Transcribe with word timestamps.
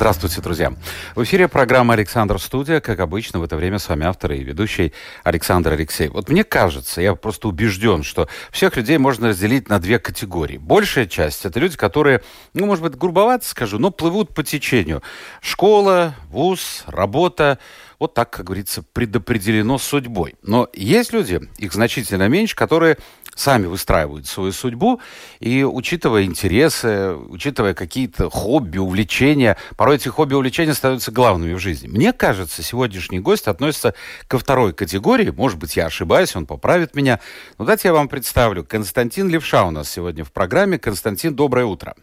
Здравствуйте, 0.00 0.40
друзья. 0.40 0.72
В 1.14 1.22
эфире 1.24 1.46
программа 1.46 1.92
«Александр 1.92 2.38
Студия». 2.40 2.80
Как 2.80 3.00
обычно, 3.00 3.38
в 3.38 3.42
это 3.42 3.56
время 3.56 3.78
с 3.78 3.86
вами 3.86 4.06
автор 4.06 4.32
и 4.32 4.42
ведущий 4.42 4.94
Александр 5.24 5.72
Алексеев. 5.72 6.12
Вот 6.12 6.30
мне 6.30 6.42
кажется, 6.42 7.02
я 7.02 7.14
просто 7.14 7.48
убежден, 7.48 8.02
что 8.02 8.26
всех 8.50 8.78
людей 8.78 8.96
можно 8.96 9.28
разделить 9.28 9.68
на 9.68 9.78
две 9.78 9.98
категории. 9.98 10.56
Большая 10.56 11.04
часть– 11.04 11.44
это 11.44 11.60
люди, 11.60 11.76
которые, 11.76 12.22
ну, 12.54 12.64
может 12.64 12.82
быть, 12.82 12.96
грубовато 12.96 13.46
скажу, 13.46 13.78
но 13.78 13.90
плывут 13.90 14.34
по 14.34 14.42
течению. 14.42 15.02
Школа, 15.42 16.14
вуз, 16.30 16.84
работа– 16.86 17.58
вот 18.00 18.14
так, 18.14 18.30
как 18.30 18.46
говорится, 18.46 18.82
предопределено 18.82 19.76
судьбой. 19.76 20.34
Но 20.42 20.68
есть 20.72 21.12
люди, 21.12 21.38
их 21.58 21.74
значительно 21.74 22.28
меньше, 22.28 22.56
которые 22.56 22.96
сами 23.34 23.66
выстраивают 23.66 24.26
свою 24.26 24.52
судьбу, 24.52 25.00
и 25.38 25.64
учитывая 25.64 26.24
интересы, 26.24 27.14
учитывая 27.14 27.74
какие-то 27.74 28.30
хобби, 28.30 28.78
увлечения, 28.78 29.56
порой 29.76 29.96
эти 29.96 30.08
хобби 30.08 30.34
увлечения 30.34 30.74
становятся 30.74 31.12
главными 31.12 31.54
в 31.54 31.58
жизни. 31.58 31.88
Мне 31.88 32.12
кажется, 32.12 32.62
сегодняшний 32.62 33.20
гость 33.20 33.48
относится 33.48 33.94
ко 34.28 34.38
второй 34.38 34.72
категории, 34.72 35.30
может 35.30 35.58
быть, 35.58 35.76
я 35.76 35.86
ошибаюсь, 35.86 36.36
он 36.36 36.46
поправит 36.46 36.94
меня, 36.94 37.20
но 37.58 37.64
давайте 37.64 37.88
я 37.88 37.94
вам 37.94 38.08
представлю. 38.08 38.64
Константин 38.64 39.28
Левша 39.28 39.64
у 39.64 39.70
нас 39.70 39.90
сегодня 39.90 40.24
в 40.24 40.32
программе. 40.32 40.78
Константин, 40.78 41.34
доброе 41.34 41.66
утро. 41.66 41.94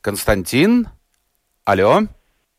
Константин, 0.00 0.88
алло. 1.64 2.06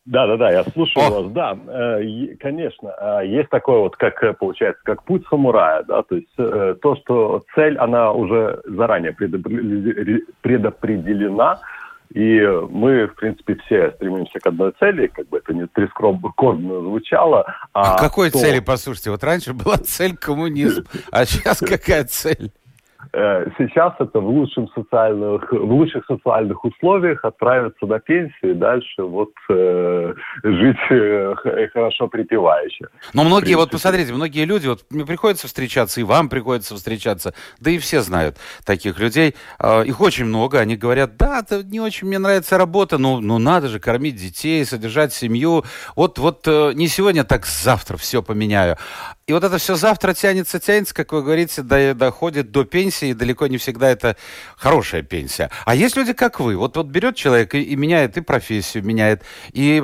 Да, 0.08 0.26
да, 0.26 0.36
да, 0.38 0.50
я 0.50 0.64
слушаю 0.64 1.06
О. 1.06 1.10
вас. 1.10 1.30
Да, 1.32 1.56
э, 1.68 2.34
конечно, 2.40 2.94
э, 2.98 3.26
есть 3.26 3.50
такое 3.50 3.80
вот, 3.80 3.94
как 3.96 4.24
э, 4.24 4.32
получается, 4.32 4.80
как 4.82 5.04
путь 5.04 5.22
самурая, 5.28 5.82
да, 5.82 6.02
то 6.02 6.14
есть 6.14 6.34
то, 6.80 6.96
что 6.96 7.42
цель, 7.54 7.76
она 7.76 8.12
уже 8.12 8.62
заранее 8.64 9.12
предопределена, 9.12 11.60
и 12.14 12.40
мы, 12.70 13.08
в 13.08 13.16
принципе, 13.16 13.56
все 13.66 13.90
стремимся 13.96 14.38
к 14.40 14.46
одной 14.46 14.72
цели, 14.80 15.08
как 15.08 15.28
бы 15.28 15.36
это 15.38 15.52
не 15.52 15.66
трескорбно 15.66 16.80
звучало. 16.80 17.44
А, 17.74 17.96
а 17.96 17.98
какой 17.98 18.30
то... 18.30 18.38
цели, 18.38 18.60
послушайте? 18.60 19.10
Вот 19.10 19.22
раньше 19.22 19.52
была 19.52 19.76
цель 19.76 20.16
коммунизм, 20.16 20.86
а 21.12 21.26
сейчас 21.26 21.60
какая 21.60 22.04
цель? 22.04 22.50
Э, 23.12 23.46
сейчас 23.56 23.94
это 24.00 24.20
в, 24.20 24.28
лучших 24.28 24.68
социальных, 24.74 25.50
в 25.52 25.72
лучших 25.72 26.04
социальных 26.06 26.64
условиях 26.64 27.24
отправиться 27.24 27.86
на 27.86 28.00
пенсию 28.00 28.50
и 28.50 28.54
дальше 28.54 29.02
вот 29.02 29.30
э, 29.48 30.14
жить 30.42 30.76
э, 30.90 31.34
хорошо 31.72 32.08
припевающе. 32.08 32.86
Но 33.14 33.24
многие, 33.24 33.54
вот 33.54 33.70
посмотрите, 33.70 34.12
многие 34.12 34.44
люди, 34.44 34.66
вот 34.66 34.84
мне 34.90 35.06
приходится 35.06 35.46
встречаться, 35.46 36.00
и 36.00 36.04
вам 36.04 36.28
приходится 36.28 36.74
встречаться, 36.74 37.34
да 37.60 37.70
и 37.70 37.78
все 37.78 38.00
знают 38.00 38.36
таких 38.64 38.98
людей. 38.98 39.36
Э, 39.60 39.84
их 39.84 40.00
очень 40.00 40.24
много, 40.24 40.58
они 40.58 40.76
говорят, 40.76 41.16
да, 41.16 41.40
это 41.40 41.62
не 41.62 41.80
очень 41.80 42.08
мне 42.08 42.18
нравится 42.18 42.58
работа, 42.58 42.98
но, 42.98 43.20
но 43.20 43.38
надо 43.38 43.68
же 43.68 43.78
кормить 43.78 44.16
детей, 44.16 44.64
содержать 44.64 45.12
семью. 45.12 45.64
Вот, 45.94 46.18
вот 46.18 46.46
э, 46.46 46.72
не 46.74 46.88
сегодня, 46.88 47.24
так 47.24 47.46
завтра 47.46 47.96
все 47.96 48.22
поменяю. 48.22 48.76
И 49.28 49.32
вот 49.34 49.44
это 49.44 49.58
все 49.58 49.74
завтра 49.74 50.14
тянется, 50.14 50.58
тянется, 50.58 50.94
как 50.94 51.12
вы 51.12 51.22
говорите, 51.22 51.60
до, 51.60 51.94
доходит 51.94 52.50
до 52.50 52.64
пенсии, 52.64 52.87
и 53.02 53.14
далеко 53.14 53.46
не 53.46 53.56
всегда 53.56 53.90
это 53.90 54.16
хорошая 54.56 55.02
пенсия. 55.02 55.50
А 55.64 55.74
есть 55.74 55.96
люди, 55.96 56.12
как 56.12 56.40
вы. 56.40 56.56
Вот, 56.56 56.76
вот 56.76 56.86
берет 56.86 57.16
человек 57.16 57.54
и, 57.54 57.62
и 57.62 57.76
меняет 57.76 58.16
и 58.16 58.20
профессию, 58.20 58.84
меняет, 58.84 59.22
и 59.52 59.82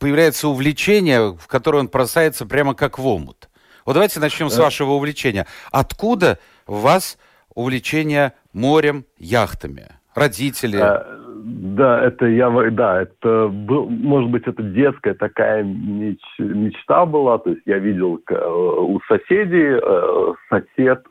появляется 0.00 0.48
увлечение, 0.48 1.36
в 1.36 1.46
которое 1.46 1.78
он 1.78 1.88
бросается 1.88 2.46
прямо 2.46 2.74
как 2.74 2.98
в 2.98 3.06
омут. 3.06 3.48
Вот 3.84 3.94
давайте 3.94 4.20
начнем 4.20 4.48
с 4.48 4.58
вашего 4.58 4.92
увлечения. 4.92 5.46
Откуда 5.70 6.38
у 6.66 6.76
вас 6.76 7.18
увлечение 7.54 8.32
морем, 8.52 9.04
яхтами? 9.18 9.88
Родители? 10.14 10.78
А, 10.78 11.04
да, 11.44 12.02
это 12.02 12.26
я, 12.26 12.50
да, 12.70 13.02
это 13.02 13.48
был, 13.48 13.90
может 13.90 14.30
быть, 14.30 14.46
это 14.46 14.62
детская 14.62 15.12
такая 15.12 15.62
меч, 15.62 16.20
мечта 16.38 17.04
была. 17.04 17.38
То 17.38 17.50
есть 17.50 17.62
я 17.66 17.78
видел 17.78 18.18
э, 18.30 18.34
у 18.34 18.98
соседей, 19.08 19.78
э, 19.78 20.34
сосед, 20.48 21.04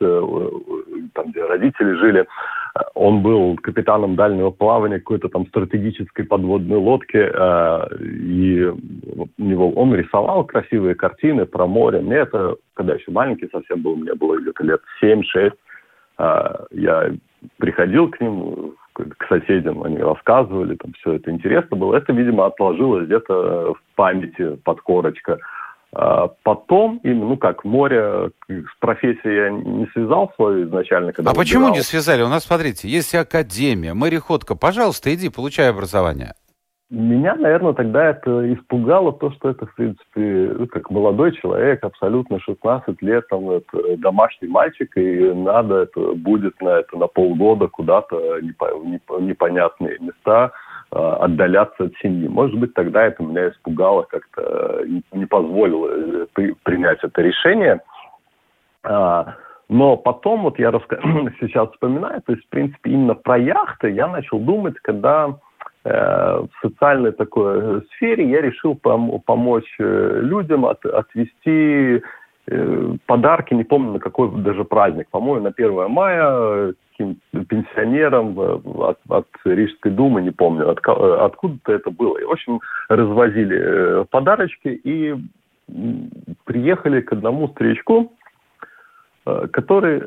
там, 1.14 1.30
где 1.30 1.44
родители 1.44 1.94
жили, 1.94 2.26
он 2.94 3.22
был 3.22 3.56
капитаном 3.56 4.16
дальнего 4.16 4.50
плавания 4.50 4.98
какой-то 4.98 5.28
там 5.28 5.46
стратегической 5.46 6.24
подводной 6.26 6.78
лодки, 6.78 7.30
и 8.02 8.64
у 8.66 9.28
него, 9.38 9.70
он 9.70 9.94
рисовал 9.94 10.44
красивые 10.44 10.94
картины 10.94 11.46
про 11.46 11.66
море. 11.66 12.00
Мне 12.00 12.16
это, 12.16 12.56
когда 12.74 12.94
еще 12.94 13.12
маленький 13.12 13.48
совсем 13.52 13.80
был, 13.82 13.96
мне 13.96 14.14
было 14.14 14.38
где-то 14.38 14.64
лет 14.64 14.80
7-6, 15.02 15.52
я 16.72 17.12
приходил 17.58 18.10
к 18.10 18.20
ним 18.20 18.74
к 18.94 19.26
соседям, 19.28 19.82
они 19.82 19.98
рассказывали, 19.98 20.76
там 20.76 20.92
все 20.94 21.14
это 21.14 21.30
интересно 21.30 21.76
было. 21.76 21.96
Это, 21.96 22.12
видимо, 22.12 22.46
отложилось 22.46 23.06
где-то 23.06 23.74
в 23.74 23.96
памяти 23.96 24.56
под 24.64 24.80
корочка. 24.82 25.38
А 25.96 26.28
потом, 26.42 27.00
ну 27.04 27.36
как, 27.36 27.64
море 27.64 28.30
с 28.48 28.78
профессией 28.80 29.36
я 29.36 29.50
не 29.50 29.86
связал 29.92 30.32
свою 30.34 30.66
изначально. 30.66 31.12
Когда 31.12 31.30
а 31.30 31.34
почему 31.34 31.68
не 31.68 31.82
связали? 31.82 32.22
У 32.22 32.28
нас, 32.28 32.44
смотрите, 32.44 32.88
есть 32.88 33.14
академия, 33.14 33.94
мореходка. 33.94 34.56
Пожалуйста, 34.56 35.14
иди, 35.14 35.28
получай 35.28 35.70
образование. 35.70 36.32
Меня, 36.90 37.34
наверное, 37.36 37.72
тогда 37.72 38.10
это 38.10 38.52
испугало, 38.54 39.12
то, 39.12 39.30
что 39.32 39.50
это, 39.50 39.66
в 39.66 39.74
принципе, 39.74 40.54
ну, 40.58 40.66
как 40.66 40.90
молодой 40.90 41.32
человек, 41.32 41.82
абсолютно 41.82 42.38
16 42.40 43.00
лет, 43.00 43.26
там, 43.28 43.50
это 43.50 43.96
домашний 43.96 44.48
мальчик, 44.48 44.96
и 44.96 45.32
надо 45.32 45.82
это 45.82 46.12
будет 46.14 46.60
на 46.60 46.80
это 46.80 46.96
на 46.98 47.06
полгода 47.06 47.68
куда-то 47.68 48.40
непонятные 48.40 49.98
места 49.98 50.52
отдаляться 50.94 51.84
от 51.84 51.94
семьи. 52.02 52.28
Может 52.28 52.58
быть, 52.58 52.74
тогда 52.74 53.04
это 53.04 53.22
меня 53.22 53.48
испугало, 53.48 54.02
как-то 54.02 54.82
не 55.12 55.26
позволило 55.26 56.26
э, 56.36 56.52
принять 56.62 56.98
это 57.02 57.22
решение. 57.22 57.80
А, 58.82 59.34
но 59.68 59.96
потом, 59.96 60.42
вот 60.42 60.58
я 60.58 60.70
раска... 60.70 60.98
сейчас 61.40 61.70
вспоминаю, 61.70 62.22
то 62.22 62.32
есть, 62.32 62.44
в 62.46 62.48
принципе, 62.48 62.90
именно 62.90 63.14
про 63.14 63.38
яхты 63.38 63.90
я 63.90 64.08
начал 64.08 64.38
думать, 64.38 64.74
когда 64.82 65.34
Э, 65.84 66.40
в 66.40 66.66
социальной 66.66 67.12
такой 67.12 67.58
э, 67.58 67.80
сфере 67.94 68.26
я 68.30 68.40
решил 68.40 68.72
пом- 68.72 69.20
помочь 69.24 69.70
э, 69.78 70.20
людям 70.22 70.64
от, 70.64 70.84
отвести 70.86 72.02
подарки, 73.06 73.54
не 73.54 73.64
помню 73.64 73.92
на 73.92 73.98
какой 73.98 74.30
даже 74.42 74.64
праздник, 74.64 75.08
по-моему, 75.08 75.44
на 75.44 75.48
1 75.48 75.90
мая 75.90 76.74
каким-то 76.96 77.44
пенсионерам 77.44 78.38
от, 78.38 78.98
от 79.08 79.26
Рижской 79.44 79.90
думы, 79.90 80.22
не 80.22 80.30
помню, 80.30 80.70
от, 80.70 80.78
откуда-то 80.86 81.72
это 81.72 81.90
было. 81.90 82.18
И, 82.18 82.24
в 82.24 82.30
общем, 82.30 82.60
развозили 82.88 84.04
подарочки 84.10 84.68
и 84.68 85.14
приехали 86.44 87.00
к 87.00 87.12
одному 87.12 87.48
старичку, 87.48 88.12
который 89.24 90.02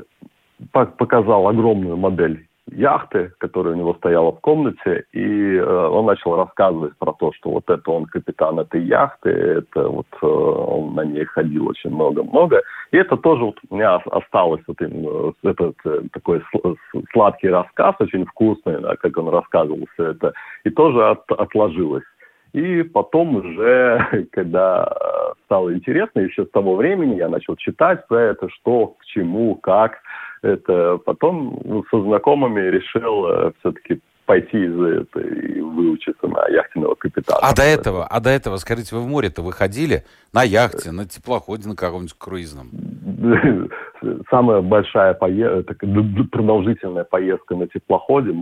показал 0.72 1.48
огромную 1.48 1.98
модель 1.98 2.47
яхты, 2.72 3.32
которая 3.40 3.74
у 3.74 3.78
него 3.78 3.94
стояла 3.96 4.32
в 4.32 4.40
комнате, 4.42 5.06
и 5.14 5.56
э, 5.56 5.64
он 5.64 6.06
начал 6.06 6.36
рассказывать 6.36 6.98
про 6.98 7.14
то, 7.14 7.32
что 7.34 7.52
вот 7.52 7.70
это 7.70 7.92
он 7.92 8.06
капитан 8.06 8.60
этой 8.60 8.82
яхты, 8.84 9.30
это 9.30 9.88
вот 9.88 10.08
э, 10.22 10.26
он 10.26 10.96
на 10.96 11.06
ней 11.06 11.26
ходил 11.26 11.68
очень 11.68 11.92
много-много. 11.92 12.62
И 12.92 12.98
это 12.98 13.18
тоже 13.18 13.46
вот 13.46 13.60
у 13.70 13.76
меня 13.76 13.96
осталось 13.96 14.62
вот 14.68 14.82
именно 14.82 15.34
этот 15.44 15.76
э, 15.86 16.02
такой 16.12 16.44
сладкий 17.14 17.50
рассказ, 17.50 17.96
очень 18.00 18.26
вкусный, 18.26 18.80
да, 18.82 18.96
как 18.96 19.18
он 19.18 19.30
рассказывал 19.30 19.86
все 19.94 20.12
это, 20.12 20.34
и 20.64 20.70
тоже 20.70 21.10
от, 21.10 21.32
отложилось. 21.32 22.04
И 22.54 22.84
потом 22.84 23.36
уже, 23.36 24.28
когда 24.32 24.86
э, 24.86 25.34
стало 25.46 25.74
интересно, 25.74 26.20
еще 26.20 26.46
с 26.46 26.50
того 26.50 26.76
времени 26.76 27.16
я 27.16 27.30
начал 27.30 27.56
читать 27.56 28.08
про 28.08 28.22
это, 28.22 28.50
что, 28.50 28.96
к 29.00 29.06
чему, 29.06 29.56
как, 29.56 30.00
это 30.42 30.98
потом 30.98 31.60
ну, 31.64 31.84
со 31.90 32.02
знакомыми 32.02 32.62
решил 32.62 33.26
э, 33.28 33.52
все-таки 33.60 34.00
пойти 34.28 34.68
за 34.68 34.88
это 34.88 35.20
и 35.22 35.62
выучиться 35.62 36.28
на 36.28 36.46
яхтенного 36.50 36.96
капитана. 36.96 37.40
А 37.42 37.56
до 37.56 37.64
этого, 37.64 38.06
а 38.06 38.20
до 38.20 38.30
этого, 38.30 38.58
скажите, 38.58 38.94
вы 38.96 39.02
в 39.02 39.08
море-то 39.08 39.42
выходили 39.42 40.04
на 40.34 40.44
яхте, 40.44 40.92
на 40.92 41.06
теплоходе, 41.06 41.68
на 41.70 41.76
каком-нибудь 41.76 42.14
круизном? 42.18 42.68
Самая 44.30 44.62
большая 44.62 45.14
поездка, 45.14 45.88
продолжительная 46.30 47.06
поездка 47.06 47.56
на 47.56 47.68
теплоходе, 47.68 48.34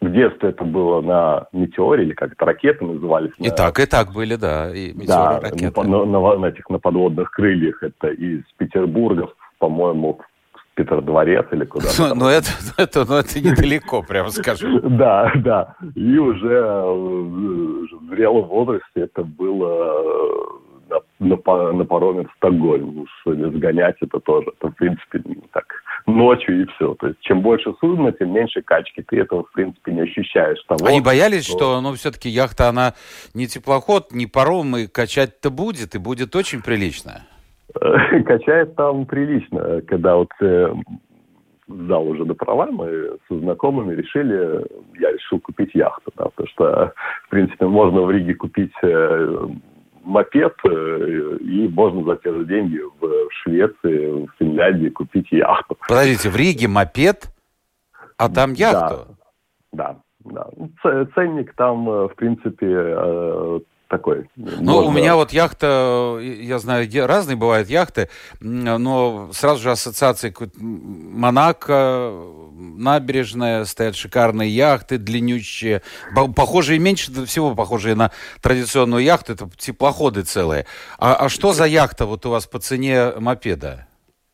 в 0.00 0.12
детстве 0.12 0.50
это 0.50 0.64
было 0.64 1.00
на 1.00 1.48
метеоре, 1.52 2.04
или 2.04 2.12
как 2.12 2.32
это 2.32 2.44
ракеты 2.44 2.84
назывались. 2.84 3.32
И 3.38 3.48
на... 3.48 3.54
так, 3.54 3.80
и 3.80 3.86
так 3.86 4.12
были, 4.12 4.36
да, 4.36 4.70
и 4.72 4.92
метеоры, 4.92 5.06
да, 5.06 5.40
ракеты. 5.40 5.82
На, 5.82 6.04
на, 6.04 6.36
на 6.36 6.46
этих 6.46 6.68
на 6.70 6.78
подводных 6.78 7.30
крыльях. 7.30 7.82
Это 7.82 8.08
из 8.08 8.42
Петербурга 8.56 9.28
по-моему, 9.58 10.20
Питер 10.74 11.02
Дворец 11.02 11.46
или 11.50 11.64
куда-то. 11.64 12.08
Но, 12.08 12.14
но, 12.14 12.30
это, 12.30 12.50
это, 12.76 13.04
но 13.04 13.18
это 13.18 13.40
недалеко, 13.40 14.02
прямо 14.02 14.30
скажу. 14.30 14.80
Да, 14.88 15.32
да. 15.36 15.74
И 15.94 16.18
уже 16.18 16.54
э, 16.54 16.92
в 16.92 18.08
зрелом 18.10 18.44
возрасте 18.44 18.86
это 18.94 19.24
было 19.24 19.94
на, 20.88 21.36
на, 21.36 21.72
на 21.72 21.84
пароме 21.84 22.24
в 22.24 22.36
Стокгольм. 22.36 23.06
Сгонять 23.24 23.96
это 24.00 24.20
тоже. 24.20 24.50
Это, 24.58 24.70
в 24.70 24.76
принципе, 24.76 25.22
так, 25.52 25.66
ночью 26.08 26.62
и 26.62 26.66
все. 26.66 26.94
То 26.94 27.08
есть, 27.08 27.20
чем 27.20 27.42
больше 27.42 27.72
судна, 27.80 28.12
тем 28.12 28.32
меньше 28.32 28.62
качки. 28.62 29.02
Ты 29.02 29.20
этого, 29.20 29.44
в 29.44 29.52
принципе, 29.52 29.92
не 29.92 30.02
ощущаешь. 30.02 30.62
Того, 30.66 30.86
Они 30.86 31.00
боялись, 31.00 31.44
что, 31.44 31.56
что 31.56 31.80
ну, 31.80 31.94
все-таки 31.94 32.28
яхта, 32.28 32.68
она 32.68 32.94
не 33.34 33.46
теплоход, 33.46 34.12
не 34.12 34.26
паром, 34.26 34.76
и 34.76 34.86
качать-то 34.86 35.50
будет, 35.50 35.94
и 35.94 35.98
будет 35.98 36.34
очень 36.34 36.62
прилично. 36.62 37.26
Качает 38.26 38.74
там 38.76 39.06
прилично. 39.06 39.82
Когда 39.82 40.16
вот 40.16 40.30
э, 40.40 40.74
сдал 41.68 42.08
уже 42.08 42.24
до 42.24 42.34
права, 42.34 42.66
мы 42.70 43.18
со 43.28 43.38
знакомыми 43.38 43.94
решили, 43.94 44.66
я 44.98 45.12
решил 45.12 45.38
купить 45.40 45.74
яхту, 45.74 46.10
да, 46.16 46.26
потому 46.26 46.48
что, 46.48 46.92
в 47.26 47.28
принципе, 47.28 47.66
можно 47.66 48.02
в 48.02 48.10
Риге 48.10 48.34
купить 48.34 48.72
э, 48.82 49.48
мопед, 50.08 50.54
э, 50.64 51.36
и 51.40 51.68
можно 51.68 52.02
за 52.04 52.16
те 52.16 52.32
же 52.32 52.44
деньги 52.46 52.80
в 53.00 53.28
Швеции, 53.42 54.26
в 54.26 54.28
Финляндии 54.38 54.88
купить 54.88 55.30
яхту. 55.30 55.76
Подождите, 55.86 56.30
в 56.30 56.36
Риге 56.36 56.68
мопед, 56.68 57.28
а 58.16 58.28
там 58.28 58.54
яхту? 58.54 59.16
Да, 59.72 59.96
да. 60.24 60.48
да. 60.82 61.06
Ценник 61.14 61.54
там, 61.54 61.84
в 61.84 62.12
принципе, 62.16 63.60
такой. 63.88 64.28
Ну, 64.36 64.46
можно... 64.60 64.90
у 64.90 64.92
меня 64.92 65.16
вот 65.16 65.32
яхта, 65.32 66.18
я 66.20 66.58
знаю, 66.58 66.88
разные 67.06 67.36
бывают 67.36 67.68
яхты, 67.68 68.08
но 68.40 69.30
сразу 69.32 69.62
же 69.62 69.70
ассоциации 69.70 70.34
Монако, 70.60 72.12
набережная, 72.78 73.64
стоят 73.64 73.96
шикарные 73.96 74.48
яхты, 74.48 74.98
длиннющие, 74.98 75.82
похожие, 76.36 76.78
меньше 76.78 77.12
всего 77.26 77.54
похожие 77.54 77.94
на 77.94 78.10
традиционную 78.42 79.02
яхту, 79.02 79.32
это 79.32 79.48
теплоходы 79.56 80.22
целые. 80.22 80.64
А, 80.98 81.14
а 81.14 81.28
что 81.28 81.52
за 81.52 81.64
яхта 81.64 82.06
вот 82.06 82.24
у 82.26 82.30
вас 82.30 82.46
по 82.46 82.58
цене 82.58 83.12
мопеда? 83.18 83.86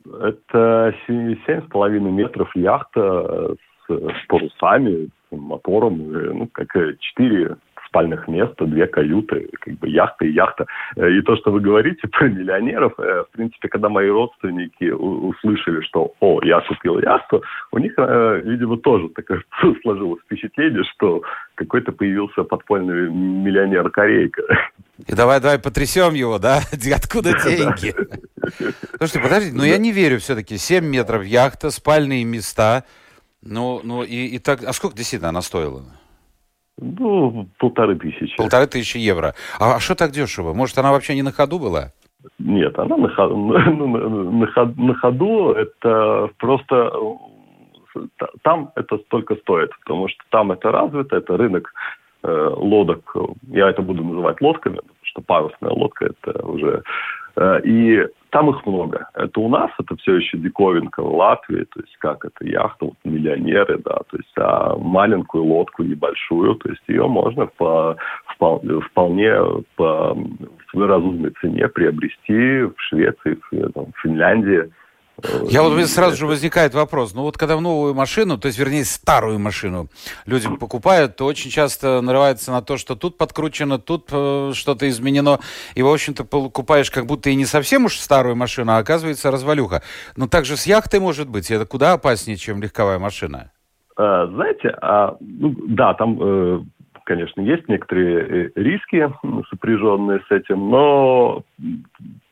Это 0.07 0.95
7,5 1.09 1.89
метров 2.11 2.55
яхта 2.55 3.55
с, 3.87 3.91
с 3.91 4.27
парусами, 4.29 5.07
с 5.07 5.37
мотором, 5.37 6.13
ну, 6.13 6.49
как 6.53 6.69
4 6.99 7.57
спальных 7.95 8.27
мест, 8.27 8.55
две 8.59 8.87
каюты, 8.89 9.49
как 9.61 9.75
бы 9.75 9.89
яхта 9.89 10.25
и 10.25 10.33
яхта. 10.33 10.67
Э, 10.97 11.09
и 11.11 11.23
то, 11.23 11.37
что 11.37 11.53
вы 11.53 11.61
говорите 11.61 12.09
про 12.13 12.29
миллионеров, 12.29 12.93
э, 12.99 13.23
в 13.23 13.37
принципе, 13.37 13.69
когда 13.69 13.89
мои 13.89 14.09
родственники 14.09 14.91
услышали, 14.91 15.81
что 15.83 16.13
«О, 16.19 16.41
я 16.43 16.61
купил 16.61 16.99
яхту», 16.99 17.43
у 17.71 17.79
них, 17.79 17.93
э, 17.97 18.41
видимо, 18.45 18.79
тоже 18.79 19.09
такое 19.11 19.45
сложилось 19.83 20.21
впечатление, 20.25 20.83
что 20.95 21.23
какой-то 21.55 21.93
появился 21.93 22.43
подпольный 22.43 23.09
миллионер 23.11 23.89
Корейка. 23.91 24.43
И 25.07 25.15
давай, 25.15 25.41
давай 25.41 25.61
потрясем 25.61 26.15
его, 26.15 26.39
да? 26.41 26.63
Откуда 26.97 27.33
деньги? 27.45 27.95
Слушайте, 28.99 29.21
подождите, 29.21 29.57
но 29.57 29.65
я 29.65 29.79
не 29.79 29.93
верю 29.93 30.19
все-таки. 30.19 30.57
7 30.57 30.85
метров 30.85 31.25
яхта, 31.25 31.71
спальные 31.71 32.25
места. 32.25 32.85
Ну, 33.43 33.81
ну 33.85 34.03
и, 34.03 34.27
и 34.27 34.39
так... 34.39 34.65
А 34.65 34.73
сколько 34.73 34.97
действительно 34.97 35.29
она 35.29 35.43
стоила? 35.43 35.85
Ну, 36.81 37.49
полторы 37.59 37.97
тысячи. 37.97 38.37
Полторы 38.37 38.67
тысячи 38.67 38.97
евро. 38.99 39.35
А, 39.61 39.79
что 39.79 39.95
так 39.95 40.11
дешево? 40.11 40.53
Может, 40.53 40.79
она 40.79 40.93
вообще 40.93 41.15
не 41.15 41.23
на 41.23 41.33
ходу 41.33 41.59
была? 41.59 41.93
Нет, 42.39 42.79
она 42.79 42.97
на 42.97 43.09
ходу. 43.09 43.37
На, 44.35 44.47
ходу, 44.49 44.83
на 44.83 44.95
ходу 44.95 45.53
это 45.53 46.31
просто 46.39 46.93
там 48.43 48.73
это 48.75 48.99
столько 49.07 49.37
стоит, 49.37 49.71
потому 49.85 50.09
что 50.09 50.19
там 50.31 50.51
это 50.51 50.73
развито, 50.73 51.17
это 51.17 51.37
рынок 51.37 51.73
э, 52.25 52.51
лодок. 52.57 53.15
Я 53.49 53.71
это 53.71 53.83
буду 53.83 54.03
называть 54.03 54.41
лодками, 54.41 54.77
потому 54.77 54.99
что 55.03 55.23
парусная 55.23 55.71
лодка 55.71 56.07
это 56.07 56.45
уже 56.45 56.83
Э, 57.37 57.61
и 57.65 58.07
там 58.35 58.51
их 58.51 58.67
много. 58.67 59.09
Это 59.15 59.41
у 59.41 59.49
нас, 59.49 59.71
это 59.79 59.97
все 59.97 60.17
еще 60.17 60.37
диковинка 60.39 61.05
в 61.05 61.15
Латвии, 61.15 61.63
то 61.73 61.81
есть 61.81 61.97
как 61.99 62.25
это 62.25 62.45
яхта, 62.45 62.87
вот 62.87 62.97
миллионеры, 63.05 63.79
да, 63.79 64.01
то 64.11 64.17
есть 64.17 64.33
а 64.37 64.77
маленькую 64.77 65.45
лодку 65.45 65.85
небольшую, 65.85 66.57
то 66.57 66.69
есть 66.69 66.83
ее 66.89 67.07
можно 67.07 67.47
по, 67.47 67.97
вполне 68.37 69.33
по 69.77 70.17
в 70.73 70.87
разумной 70.87 71.31
цене 71.41 71.69
приобрести 71.69 72.63
в 72.63 72.75
Швеции, 72.79 73.39
в, 73.53 73.73
там, 73.73 73.87
в 73.93 74.01
Финляндии. 74.03 74.69
Я 75.49 75.63
вот 75.63 75.81
сразу 75.87 76.17
же 76.17 76.27
возникает 76.27 76.75
вопрос. 76.75 77.15
Ну 77.15 77.23
вот 77.23 77.39
когда 77.39 77.59
новую 77.61 77.95
машину, 77.95 78.37
то 78.37 78.47
есть 78.47 78.59
вернее 78.59 78.85
старую 78.85 79.39
машину 79.39 79.89
люди 80.27 80.49
покупают, 80.61 81.17
то 81.17 81.27
очень 81.27 81.51
часто 81.51 82.01
нарывается 82.01 82.51
на 82.51 82.63
то, 82.63 82.77
что 82.77 82.97
тут 82.97 83.17
подкручено, 83.17 83.79
тут 83.79 84.09
э, 84.11 84.51
что-то 84.55 84.89
изменено. 84.89 85.39
И, 85.75 85.83
в 85.83 85.89
общем-то, 85.89 86.25
покупаешь 86.25 86.91
как 86.91 87.07
будто 87.07 87.31
и 87.31 87.37
не 87.37 87.45
совсем 87.45 87.85
уж 87.85 87.97
старую 87.97 88.37
машину, 88.37 88.73
а 88.73 88.79
оказывается 88.79 89.31
развалюха. 89.31 89.83
Но 90.17 90.27
также 90.27 90.57
с 90.57 90.67
яхтой 90.67 91.01
может 91.01 91.29
быть. 91.29 91.51
И 91.51 91.55
это 91.55 91.67
куда 91.67 91.93
опаснее, 91.93 92.37
чем 92.37 92.61
легковая 92.61 92.99
машина. 92.99 93.53
А, 93.97 94.27
знаете, 94.27 94.77
а, 94.83 95.17
ну, 95.21 95.55
да, 95.69 95.95
там 95.95 96.19
э, 96.21 96.61
конечно, 97.05 97.41
есть 97.41 97.69
некоторые 97.69 98.47
э, 98.47 98.51
риски, 98.57 99.09
сопряженные 99.51 100.21
с 100.27 100.31
этим, 100.31 100.71
но 100.71 101.45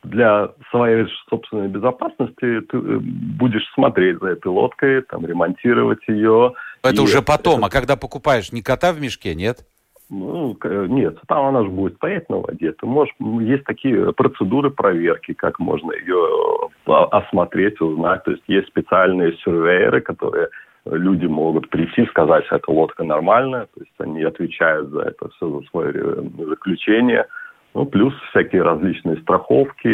для 0.03 0.51
своей 0.71 1.07
собственной 1.29 1.69
безопасности 1.69 2.61
ты 2.61 2.77
э, 2.77 2.99
будешь 3.01 3.67
смотреть 3.75 4.19
за 4.19 4.29
этой 4.29 4.49
лодкой, 4.49 5.03
там, 5.03 5.27
ремонтировать 5.27 6.01
ее. 6.09 6.55
Это 6.83 6.97
и... 6.97 7.01
уже 7.01 7.23
потом, 7.23 7.65
а 7.65 7.71
когда 7.71 7.97
покупаешь, 7.97 8.53
не 8.53 8.63
кота 8.63 8.93
в 8.93 9.01
мешке, 9.01 9.35
нет? 9.35 9.59
Ну, 10.11 10.59
нет, 10.89 11.19
там 11.27 11.47
она 11.47 11.63
же 11.63 11.71
будет 11.71 11.95
стоять 11.95 12.29
на 12.29 12.37
воде. 12.37 12.73
Ты 12.73 12.85
можешь, 12.85 13.15
есть 13.41 13.65
такие 13.65 14.13
процедуры 14.13 14.71
проверки, 14.71 15.33
как 15.33 15.59
можно 15.59 15.93
ее 15.93 16.69
э, 16.87 16.91
осмотреть, 16.91 17.81
узнать. 17.81 18.23
То 18.25 18.33
есть 18.33 18.43
есть 18.47 18.69
специальные 18.69 19.33
сюрвейеры, 19.39 20.03
которые 20.03 20.49
люди 20.85 21.27
могут 21.27 21.71
прийти, 21.71 22.05
сказать, 22.07 22.45
что 22.47 22.57
эта 22.57 22.71
лодка 22.71 23.05
нормальная, 23.05 23.67
то 23.67 23.81
есть 23.81 23.93
они 23.99 24.23
отвечают 24.23 24.91
за 24.91 25.03
это 25.03 25.29
все, 25.31 25.49
за 25.49 25.67
свое 25.69 25.93
э, 25.95 26.23
заключение. 26.49 27.27
Ну, 27.75 27.87
плюс 27.87 28.13
всякие 28.31 28.63
различные 28.63 29.17
страховки, 29.19 29.89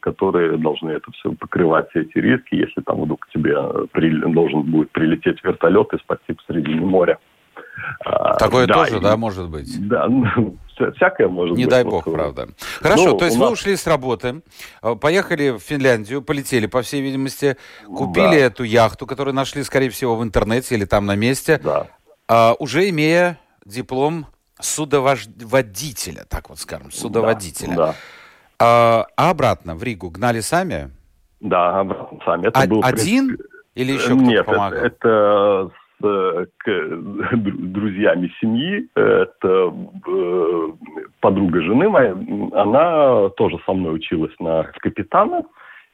которые 0.00 0.56
должны 0.56 0.90
это 0.90 1.10
все 1.12 1.32
покрывать, 1.32 1.90
все 1.90 2.00
эти 2.00 2.18
риски, 2.18 2.54
если 2.54 2.80
там 2.80 3.02
вдруг 3.02 3.28
тебе 3.32 3.56
при, 3.92 4.10
должен 4.32 4.62
будет 4.62 4.90
прилететь 4.90 5.42
вертолет 5.44 5.92
и 5.92 5.98
спасти 5.98 6.32
посредине 6.32 6.80
моря. 6.80 7.18
А, 8.04 8.36
Такое 8.36 8.66
да, 8.66 8.74
тоже, 8.74 8.96
и, 8.96 9.00
да, 9.00 9.16
может 9.16 9.50
быть? 9.50 9.88
Да, 9.88 10.08
ну, 10.08 10.56
всякое 10.96 11.28
может 11.28 11.56
Не 11.56 11.64
быть. 11.64 11.66
Не 11.66 11.70
дай 11.70 11.84
бог, 11.84 12.04
правда. 12.04 12.48
Хорошо, 12.80 13.10
ну, 13.10 13.18
то 13.18 13.24
есть 13.24 13.36
вы 13.36 13.44
нас... 13.44 13.52
ушли 13.52 13.76
с 13.76 13.86
работы, 13.86 14.42
э, 14.82 14.94
поехали 14.94 15.50
в 15.50 15.58
Финляндию, 15.58 16.22
полетели, 16.22 16.66
по 16.66 16.82
всей 16.82 17.02
видимости, 17.02 17.56
купили 17.86 18.38
да. 18.38 18.46
эту 18.46 18.64
яхту, 18.64 19.06
которую 19.06 19.34
нашли, 19.34 19.62
скорее 19.62 19.90
всего, 19.90 20.16
в 20.16 20.22
интернете 20.22 20.74
или 20.74 20.84
там 20.84 21.06
на 21.06 21.16
месте, 21.16 21.60
да. 21.62 21.86
а, 22.28 22.54
уже 22.58 22.88
имея 22.88 23.38
диплом 23.64 24.26
судоводителя, 24.60 26.24
так 26.28 26.48
вот 26.48 26.58
скажем, 26.58 26.90
судоводителя. 26.90 27.76
Да, 27.76 27.86
да. 27.86 27.94
А, 28.60 29.06
а 29.16 29.30
обратно 29.30 29.74
в 29.74 29.82
Ригу 29.82 30.10
гнали 30.10 30.40
сами? 30.40 30.90
Да, 31.40 31.80
обратно 31.80 32.18
сами. 32.24 32.46
Это 32.48 32.60
а, 32.60 32.66
был, 32.66 32.80
один 32.82 33.28
принципе... 33.28 33.48
или 33.74 33.92
еще 33.92 34.06
кто-то 34.06 34.22
Нет, 34.22 34.46
помогал? 34.46 34.80
Это, 34.80 34.88
это 34.88 35.70
с 36.00 36.46
к, 36.58 36.88
друзьями 37.30 38.32
семьи. 38.40 38.88
Это 38.94 39.72
э, 40.06 40.68
подруга 41.20 41.62
жены 41.62 41.88
моей. 41.88 42.12
Она 42.52 43.28
тоже 43.30 43.58
со 43.64 43.72
мной 43.72 43.96
училась 43.96 44.34
на 44.40 44.64
капитана. 44.80 45.42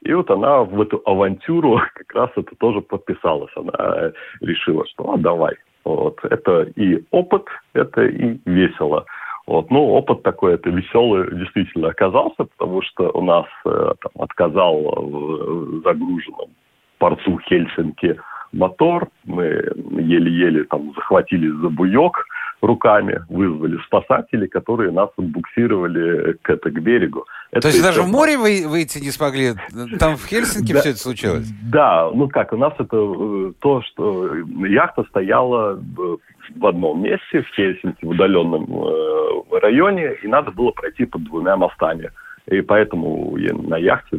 И 0.02 0.12
вот 0.12 0.30
она 0.30 0.64
в 0.64 0.80
эту 0.80 1.00
авантюру 1.04 1.80
как 1.94 2.14
раз 2.14 2.30
это 2.37 2.54
тоже 2.56 2.80
подписалась. 2.80 3.52
Она 3.56 4.12
решила, 4.40 4.87
что 4.87 5.12
а, 5.12 5.18
давай. 5.18 5.54
Вот. 5.85 6.19
Это 6.25 6.62
и 6.76 7.05
опыт, 7.11 7.45
это 7.75 8.05
и 8.05 8.38
весело. 8.45 9.05
Вот. 9.47 9.71
Ну, 9.71 9.91
опыт 9.91 10.23
такой, 10.23 10.55
это 10.55 10.71
веселый 10.71 11.29
действительно 11.37 11.88
оказался, 11.88 12.45
потому 12.45 12.83
что 12.83 13.11
у 13.11 13.23
нас 13.23 13.47
э, 13.67 13.93
там, 14.00 14.23
отказал 14.23 14.81
в 14.81 15.83
загруженном 15.83 16.50
порту 16.99 17.38
Хельсинки 17.47 18.19
мотор, 18.53 19.09
мы 19.25 19.45
еле-еле 19.45 20.64
там 20.64 20.93
захватились 20.95 21.53
за 21.61 21.69
буек 21.69 22.25
руками, 22.62 23.21
вызвали 23.29 23.79
спасателей, 23.87 24.49
которые 24.49 24.91
нас 24.91 25.11
отбуксировали 25.19 26.35
к, 26.43 26.50
это, 26.50 26.71
к 26.71 26.81
берегу. 26.81 27.26
Это 27.54 27.61
То 27.61 27.68
есть 27.68 27.82
даже 27.84 28.02
в 28.02 28.08
море 28.08 28.37
вы, 28.37 28.66
выйти 28.66 28.99
не 28.99 29.12
смогли? 29.12 29.52
Там 30.00 30.16
в 30.16 30.26
Хельсинки 30.26 30.73
да, 30.73 30.80
все 30.80 30.90
это 30.90 30.99
случилось? 30.99 31.49
Да, 31.70 32.11
ну 32.12 32.28
как, 32.28 32.52
у 32.52 32.56
нас 32.56 32.73
это 32.80 32.96
э, 32.96 33.52
то, 33.61 33.80
что 33.82 34.28
яхта 34.66 35.04
стояла 35.04 35.80
в 36.56 36.66
одном 36.66 37.00
месте, 37.04 37.42
в 37.42 37.54
Хельсинки, 37.54 38.04
в 38.04 38.08
удаленном 38.08 38.64
э, 38.64 39.58
районе, 39.61 40.14
и 40.20 40.26
надо 40.26 40.50
было 40.50 40.73
пройти 40.73 41.04
под 41.04 41.23
двумя 41.23 41.56
мостами. 41.56 42.11
И 42.50 42.61
поэтому 42.61 43.37
на 43.37 43.76
яхте 43.76 44.16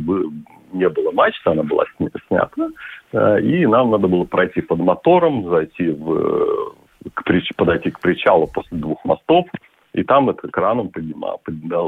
не 0.72 0.88
было 0.88 1.12
мачты, 1.12 1.50
она 1.50 1.64
была 1.64 1.84
снята, 2.28 2.70
э, 3.12 3.42
и 3.42 3.66
нам 3.68 3.92
надо 3.92 4.08
было 4.08 4.24
пройти 4.24 4.62
под 4.62 4.80
мотором, 4.80 5.50
зайти 5.50 5.90
в, 5.90 6.74
к, 7.14 7.24
подойти 7.58 7.92
к 7.92 8.00
причалу 8.00 8.48
после 8.48 8.78
двух 8.78 9.04
мостов, 9.04 9.46
и 9.96 10.04
там 10.04 10.30
это 10.30 10.48
краном 10.48 10.90
поднимал, 10.90 11.42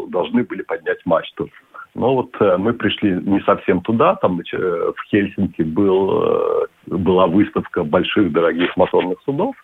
должны 0.08 0.44
были 0.44 0.62
поднять 0.64 1.06
мачту. 1.06 1.50
Но 1.94 2.16
вот 2.16 2.36
э, 2.40 2.58
мы 2.58 2.74
пришли 2.74 3.12
не 3.12 3.40
совсем 3.42 3.82
туда, 3.82 4.16
там 4.16 4.40
э, 4.40 4.92
в 4.96 5.04
Хельсинки 5.10 5.62
был, 5.62 6.68
была 6.86 7.28
выставка 7.28 7.84
больших 7.84 8.32
дорогих 8.32 8.76
моторных 8.78 9.22
судов, 9.26 9.56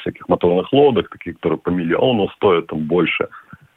всяких 0.00 0.28
моторных 0.30 0.72
лодок, 0.72 1.10
таких, 1.10 1.34
которые 1.36 1.58
по 1.58 1.68
миллиону 1.68 2.28
стоят 2.36 2.68
там 2.68 2.78
больше. 2.86 3.28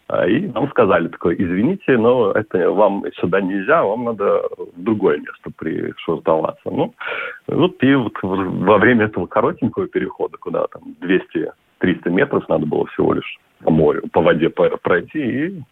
А, 0.07 0.27
и 0.27 0.47
нам 0.47 0.69
сказали 0.69 1.07
такое, 1.07 1.35
извините, 1.35 1.97
но 1.97 2.31
это 2.31 2.71
вам 2.71 3.03
сюда 3.19 3.41
нельзя, 3.41 3.83
вам 3.83 4.05
надо 4.05 4.43
в 4.57 4.83
другое 4.83 5.17
место 5.17 5.51
пришвартоваться. 5.57 6.69
Ну, 6.69 6.93
вот 7.47 7.83
и 7.83 7.95
вот 7.95 8.13
во 8.21 8.77
время 8.77 9.05
этого 9.05 9.25
коротенького 9.25 9.87
перехода, 9.87 10.37
куда 10.37 10.67
там 10.67 10.95
200-300 11.85 12.09
метров 12.09 12.47
надо 12.49 12.65
было 12.65 12.85
всего 12.87 13.13
лишь 13.13 13.39
по 13.63 13.71
морю, 13.71 14.03
по 14.11 14.21
воде 14.21 14.49
пройти, 14.49 15.19
и 15.19 15.63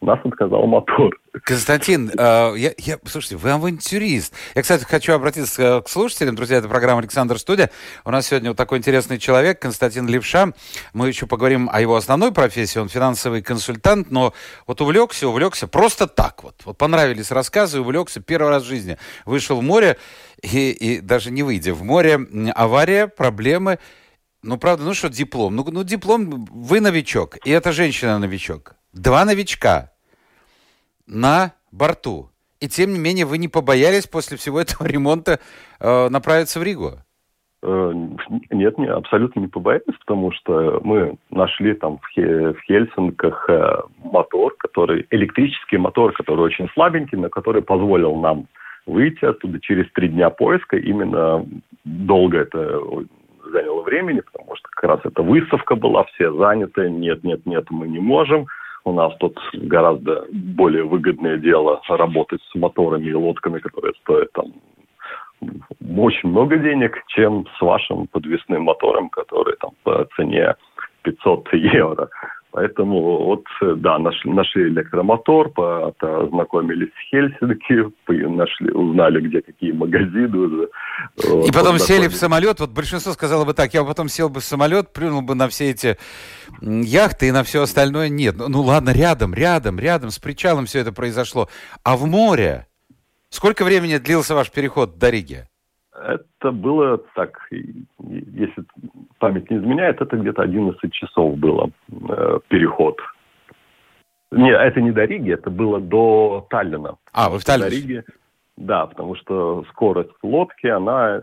нас 0.00 0.18
отказал 0.24 0.66
мотор. 0.66 1.16
Константин, 1.44 2.10
э, 2.10 2.54
я, 2.56 2.72
я, 2.78 2.98
слушайте, 3.04 3.36
вы 3.36 3.50
авантюрист. 3.50 4.34
Я, 4.54 4.62
кстати, 4.62 4.84
хочу 4.84 5.12
обратиться 5.12 5.82
к 5.84 5.88
слушателям. 5.88 6.34
Друзья, 6.34 6.56
это 6.56 6.68
программа 6.68 7.00
«Александр 7.00 7.38
Студия». 7.38 7.70
У 8.04 8.10
нас 8.10 8.26
сегодня 8.26 8.50
вот 8.50 8.56
такой 8.56 8.78
интересный 8.78 9.18
человек, 9.18 9.60
Константин 9.60 10.08
Левша. 10.08 10.52
Мы 10.94 11.08
еще 11.08 11.26
поговорим 11.26 11.68
о 11.70 11.80
его 11.80 11.94
основной 11.94 12.32
профессии. 12.32 12.78
Он 12.78 12.88
финансовый 12.88 13.42
консультант, 13.42 14.10
но 14.10 14.32
вот 14.66 14.80
увлекся, 14.80 15.28
увлекся 15.28 15.68
просто 15.68 16.06
так 16.06 16.42
вот. 16.42 16.54
Вот 16.64 16.78
понравились 16.78 17.30
рассказы, 17.30 17.80
увлекся 17.80 18.20
первый 18.20 18.48
раз 18.48 18.64
в 18.64 18.66
жизни. 18.66 18.96
Вышел 19.24 19.60
в 19.60 19.62
море, 19.62 19.98
и, 20.42 20.70
и 20.70 21.00
даже 21.00 21.30
не 21.30 21.42
выйдя 21.42 21.74
в 21.74 21.84
море, 21.84 22.18
авария, 22.54 23.06
проблемы– 23.06 23.78
ну, 24.46 24.58
правда, 24.58 24.84
ну 24.84 24.94
что 24.94 25.08
диплом? 25.08 25.56
Ну, 25.56 25.64
ну, 25.70 25.82
диплом, 25.82 26.46
вы 26.50 26.80
новичок, 26.80 27.36
и 27.44 27.50
эта 27.50 27.72
женщина 27.72 28.18
новичок. 28.18 28.76
Два 28.92 29.24
новичка 29.24 29.90
на 31.06 31.52
борту. 31.72 32.30
И 32.60 32.68
тем 32.68 32.92
не 32.92 32.98
менее 32.98 33.26
вы 33.26 33.38
не 33.38 33.48
побоялись 33.48 34.06
после 34.06 34.36
всего 34.36 34.60
этого 34.60 34.86
ремонта 34.86 35.40
э, 35.80 36.08
направиться 36.08 36.60
в 36.60 36.62
Ригу? 36.62 36.92
Э, 37.62 37.92
нет, 38.50 38.78
не, 38.78 38.86
абсолютно 38.86 39.40
не 39.40 39.48
побоялись, 39.48 39.98
потому 40.06 40.30
что 40.32 40.80
мы 40.84 41.16
нашли 41.30 41.74
там 41.74 41.98
в, 41.98 42.16
в 42.16 42.60
Хельсинках 42.66 43.50
э, 43.50 43.80
мотор, 44.04 44.54
который, 44.58 45.06
электрический 45.10 45.76
мотор, 45.76 46.12
который 46.12 46.40
очень 46.40 46.68
слабенький, 46.74 47.18
но 47.18 47.28
который 47.28 47.62
позволил 47.62 48.14
нам 48.14 48.46
выйти 48.86 49.24
оттуда 49.24 49.58
через 49.60 49.90
три 49.92 50.08
дня 50.08 50.30
поиска. 50.30 50.76
Именно 50.76 51.44
долго 51.84 52.38
это 52.38 52.80
заняло 53.50 53.82
времени, 53.82 54.20
потому 54.20 54.56
что 54.56 54.68
как 54.70 54.84
раз 54.84 55.00
эта 55.04 55.22
выставка 55.22 55.76
была, 55.76 56.04
все 56.04 56.32
заняты, 56.32 56.90
нет, 56.90 57.24
нет, 57.24 57.44
нет, 57.46 57.70
мы 57.70 57.88
не 57.88 57.98
можем. 57.98 58.46
У 58.84 58.92
нас 58.92 59.16
тут 59.18 59.38
гораздо 59.52 60.26
более 60.30 60.84
выгодное 60.84 61.38
дело 61.38 61.80
работать 61.88 62.40
с 62.50 62.54
моторами 62.54 63.06
и 63.06 63.14
лодками, 63.14 63.58
которые 63.58 63.94
стоят 64.02 64.32
там 64.32 64.52
очень 65.98 66.28
много 66.28 66.56
денег, 66.56 67.02
чем 67.08 67.46
с 67.58 67.60
вашим 67.60 68.06
подвесным 68.06 68.62
мотором, 68.62 69.08
который 69.10 69.56
там 69.56 69.70
по 69.82 70.06
цене 70.16 70.54
500 71.02 71.52
евро. 71.54 72.08
Поэтому 72.56 73.26
вот, 73.26 73.44
да, 73.60 73.98
нашли, 73.98 74.32
нашли 74.32 74.68
электромотор, 74.70 75.50
познакомились 75.50 76.88
с 76.88 77.10
Хельсинки, 77.10 77.92
нашли, 78.08 78.72
узнали, 78.72 79.20
где 79.20 79.42
какие 79.42 79.72
магазины 79.72 80.38
уже. 80.38 80.68
И 81.46 81.52
потом 81.52 81.78
сели 81.78 82.08
в 82.08 82.16
самолет, 82.16 82.58
вот 82.58 82.70
большинство 82.70 83.12
сказало 83.12 83.44
бы 83.44 83.52
так, 83.52 83.74
я 83.74 83.84
потом 83.84 84.08
сел 84.08 84.30
бы 84.30 84.40
в 84.40 84.44
самолет, 84.44 84.94
плюнул 84.94 85.20
бы 85.20 85.34
на 85.34 85.48
все 85.48 85.68
эти 85.68 85.98
яхты 86.62 87.28
и 87.28 87.30
на 87.30 87.42
все 87.42 87.60
остальное. 87.60 88.08
Нет, 88.08 88.36
ну, 88.38 88.48
ну 88.48 88.62
ладно, 88.62 88.88
рядом, 88.94 89.34
рядом, 89.34 89.78
рядом, 89.78 90.08
с 90.08 90.18
причалом 90.18 90.64
все 90.64 90.78
это 90.78 90.92
произошло. 90.92 91.50
А 91.84 91.94
в 91.98 92.06
море? 92.06 92.68
Сколько 93.28 93.66
времени 93.66 93.98
длился 93.98 94.34
ваш 94.34 94.50
переход 94.50 94.96
до 94.96 95.10
Риги? 95.10 95.46
Это 96.02 96.52
было 96.52 96.98
так, 97.14 97.38
если 97.50 98.64
память 99.18 99.50
не 99.50 99.56
изменяет, 99.58 100.00
это 100.00 100.16
где-то 100.16 100.42
11 100.42 100.92
часов 100.92 101.36
было 101.38 101.70
э, 101.90 102.38
переход. 102.48 103.00
Не, 104.30 104.50
это 104.50 104.80
не 104.80 104.90
до 104.90 105.04
Риги, 105.04 105.32
это 105.32 105.50
было 105.50 105.80
до 105.80 106.46
Таллина. 106.50 106.96
А, 107.12 107.30
вы 107.30 107.38
в 107.38 107.44
Таллине? 107.44 107.70
До 107.70 107.74
Риги, 107.74 108.04
да, 108.56 108.86
потому 108.86 109.14
что 109.16 109.64
скорость 109.70 110.10
лодки, 110.22 110.66
она 110.66 111.22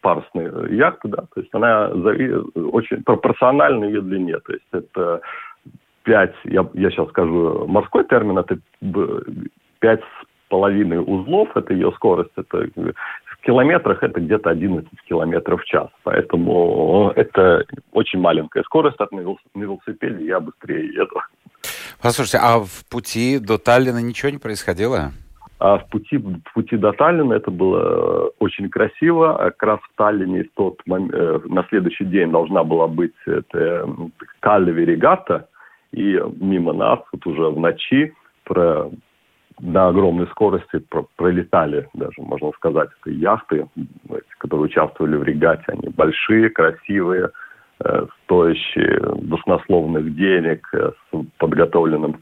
парусная 0.00 0.68
яхта, 0.68 1.08
да, 1.08 1.22
то 1.34 1.40
есть 1.40 1.54
она 1.54 1.88
очень 1.88 3.02
пропорциональна 3.02 3.84
ее 3.84 4.02
длине, 4.02 4.38
то 4.40 4.52
есть 4.52 4.66
это 4.72 5.20
5, 6.04 6.34
я, 6.44 6.68
я 6.74 6.90
сейчас 6.90 7.08
скажу 7.08 7.66
морской 7.66 8.04
термин, 8.04 8.38
это 8.38 8.58
5 9.80 10.00
с 10.00 10.04
половиной 10.48 10.98
узлов, 10.98 11.48
это 11.56 11.72
ее 11.72 11.90
скорость, 11.92 12.32
это 12.36 12.68
километрах 13.48 14.02
это 14.02 14.20
где-то 14.20 14.50
11 14.50 14.86
километров 15.08 15.62
в 15.62 15.64
час. 15.64 15.88
Поэтому 16.02 17.12
это 17.16 17.64
очень 17.92 18.20
маленькая 18.20 18.62
скорость 18.64 19.00
от 19.00 19.10
на 19.10 19.20
велосипеде, 19.54 20.26
я 20.26 20.38
быстрее 20.38 20.86
еду. 20.88 21.20
Послушайте, 22.02 22.38
а 22.42 22.58
в 22.58 22.84
пути 22.90 23.38
до 23.38 23.56
Таллина 23.56 24.02
ничего 24.02 24.30
не 24.30 24.38
происходило? 24.38 25.12
А 25.60 25.78
в 25.78 25.88
пути, 25.88 26.18
в 26.18 26.52
пути 26.52 26.76
до 26.76 26.92
Таллина 26.92 27.32
это 27.32 27.50
было 27.50 28.30
очень 28.38 28.68
красиво. 28.68 29.34
Как 29.38 29.62
раз 29.62 29.80
в 29.80 29.96
Таллине 29.96 30.44
в 30.44 30.50
тот 30.54 30.82
момент, 30.86 31.14
э, 31.14 31.40
на 31.46 31.64
следующий 31.70 32.04
день 32.04 32.30
должна 32.30 32.64
была 32.64 32.86
быть 32.86 33.16
это, 33.24 33.88
Каллеви 34.40 34.84
регата. 34.84 35.48
И 35.92 36.20
мимо 36.38 36.74
нас 36.74 37.00
вот 37.12 37.26
уже 37.26 37.48
в 37.48 37.58
ночи 37.58 38.12
про, 38.44 38.90
на 39.60 39.88
огромной 39.88 40.26
скорости 40.28 40.82
пролетали, 41.16 41.88
даже 41.94 42.20
можно 42.22 42.52
сказать, 42.52 42.90
это 43.00 43.10
яхты, 43.10 43.66
которые 44.38 44.66
участвовали 44.66 45.16
в 45.16 45.22
регате. 45.22 45.64
Они 45.68 45.88
большие, 45.88 46.50
красивые, 46.50 47.30
э, 47.84 48.06
стоящие 48.24 49.00
баснословных 49.22 50.14
денег, 50.14 50.68
э, 50.72 50.90
с 50.90 51.24
подготовленным 51.38 52.16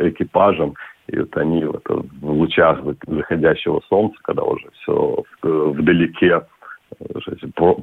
экипажем. 0.00 0.74
И 1.08 1.18
вот 1.18 1.36
они 1.36 1.64
вот 1.64 1.82
в 1.88 2.30
лучах 2.30 2.80
заходящего 3.06 3.80
солнца, 3.88 4.16
когда 4.22 4.42
уже 4.42 4.68
все 4.82 5.24
вдалеке, 5.42 6.42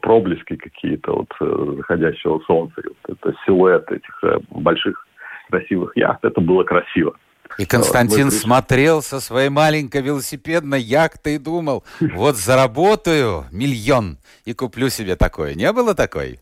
проблески 0.02 0.56
какие-то 0.56 1.14
вот 1.14 1.76
заходящего 1.78 2.40
солнца, 2.46 2.82
вот 2.84 3.18
это 3.18 3.36
силуэт 3.46 3.92
этих 3.92 4.24
э, 4.24 4.40
больших 4.52 5.08
красивых 5.50 5.96
яхт, 5.96 6.24
это 6.26 6.42
было 6.42 6.64
красиво. 6.64 7.16
И 7.58 7.66
Константин 7.66 8.26
вот, 8.26 8.34
смотрел 8.34 9.02
со 9.02 9.20
своей 9.20 9.50
маленькой 9.50 10.02
велосипедной 10.02 10.82
яхтой 10.82 11.36
и 11.36 11.40
думал, 11.40 11.84
вот 12.00 12.36
заработаю 12.36 13.46
миллион 13.52 14.18
и 14.46 14.54
куплю 14.54 14.90
себе 14.90 15.16
такое. 15.16 15.56
Не 15.56 15.72
было 15.74 15.96
такой? 15.96 16.40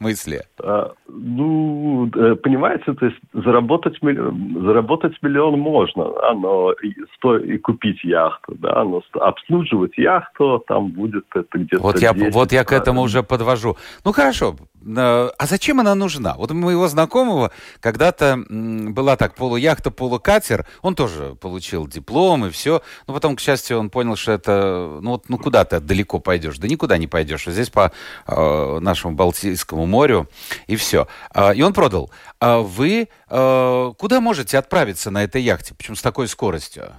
мысли? 0.00 0.42
А, 0.62 0.92
ну, 1.08 2.08
э, 2.14 2.36
понимаете, 2.36 2.92
то 2.94 3.06
есть 3.06 3.18
заработать 3.32 4.00
миллион, 4.02 4.62
заработать 4.64 5.14
миллион 5.22 5.58
можно, 5.58 6.04
да, 6.04 6.34
но 6.34 6.74
сто, 7.16 7.38
и 7.38 7.58
купить 7.58 8.02
яхту, 8.04 8.54
да, 8.58 8.84
но 8.84 9.02
обслуживать 9.14 9.96
яхту 9.98 10.62
там 10.66 10.90
будет 10.90 11.24
это 11.34 11.58
где-то 11.58 11.82
Вот 11.82 12.00
я, 12.00 12.12
вот 12.12 12.52
я 12.52 12.64
к 12.64 12.72
этому 12.72 13.02
уже 13.02 13.22
подвожу. 13.22 13.76
Ну, 14.04 14.12
хорошо, 14.12 14.56
а 14.84 15.46
зачем 15.46 15.80
она 15.80 15.94
нужна? 15.94 16.34
Вот 16.34 16.50
у 16.50 16.54
моего 16.54 16.88
знакомого 16.88 17.50
когда-то 17.80 18.42
была 18.48 19.16
так 19.16 19.34
полуяхта, 19.34 19.90
полукатер. 19.90 20.66
Он 20.82 20.94
тоже 20.94 21.34
получил 21.40 21.86
диплом 21.86 22.46
и 22.46 22.50
все. 22.50 22.82
Но 23.06 23.14
потом, 23.14 23.36
к 23.36 23.40
счастью, 23.40 23.78
он 23.78 23.90
понял, 23.90 24.16
что 24.16 24.32
это... 24.32 24.98
Ну, 25.00 25.10
вот, 25.12 25.28
ну 25.28 25.38
куда 25.38 25.64
ты 25.64 25.80
далеко 25.80 26.18
пойдешь? 26.18 26.58
Да 26.58 26.68
никуда 26.68 26.98
не 26.98 27.06
пойдешь. 27.06 27.48
А 27.48 27.52
здесь 27.52 27.70
по 27.70 27.92
э, 28.26 28.78
нашему 28.80 29.14
Балтийскому 29.14 29.86
морю 29.86 30.28
и 30.66 30.76
все. 30.76 31.08
Э, 31.34 31.54
и 31.54 31.62
он 31.62 31.72
продал. 31.72 32.10
А 32.40 32.58
вы 32.58 33.08
э, 33.28 33.92
куда 33.98 34.20
можете 34.20 34.58
отправиться 34.58 35.10
на 35.10 35.24
этой 35.24 35.42
яхте? 35.42 35.74
Почему 35.74 35.96
с 35.96 36.02
такой 36.02 36.28
скоростью? 36.28 36.92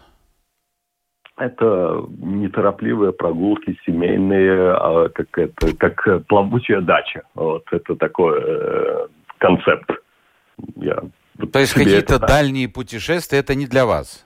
Это 1.39 2.05
неторопливые 2.17 3.13
прогулки 3.13 3.79
семейные, 3.85 4.73
а 4.73 5.07
как, 5.09 5.37
это, 5.37 5.75
как 5.77 6.25
плавучая 6.27 6.81
дача. 6.81 7.23
Вот 7.33 7.63
это 7.71 7.95
такой 7.95 8.41
э, 8.43 9.07
концепт. 9.37 9.89
Я 10.75 11.01
То 11.51 11.59
есть 11.59 11.73
какие-то 11.73 12.19
дальние 12.19 12.67
путешествия 12.67 13.39
это 13.39 13.55
не 13.55 13.67
для 13.67 13.85
вас? 13.85 14.25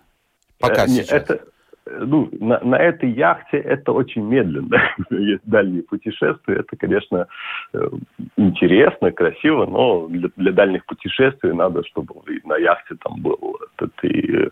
Пока 0.59 0.85
э, 0.85 0.87
сейчас. 0.87 1.11
Это, 1.11 1.41
ну, 1.85 2.29
на, 2.39 2.59
на 2.59 2.75
этой 2.75 3.11
яхте 3.11 3.57
это 3.57 3.91
очень 3.91 4.23
медленно. 4.23 4.81
Есть 5.09 5.43
дальние 5.45 5.83
путешествия. 5.83 6.55
Это, 6.55 6.77
конечно, 6.77 7.27
э, 7.73 7.89
интересно, 8.37 9.11
красиво, 9.11 9.65
но 9.65 10.07
для, 10.07 10.29
для 10.37 10.51
дальних 10.51 10.85
путешествий 10.85 11.53
надо, 11.53 11.83
чтобы 11.85 12.15
на 12.45 12.57
яхте 12.57 12.95
там 13.03 13.21
был 13.21 13.57
этот 13.75 13.91
и 14.03 14.49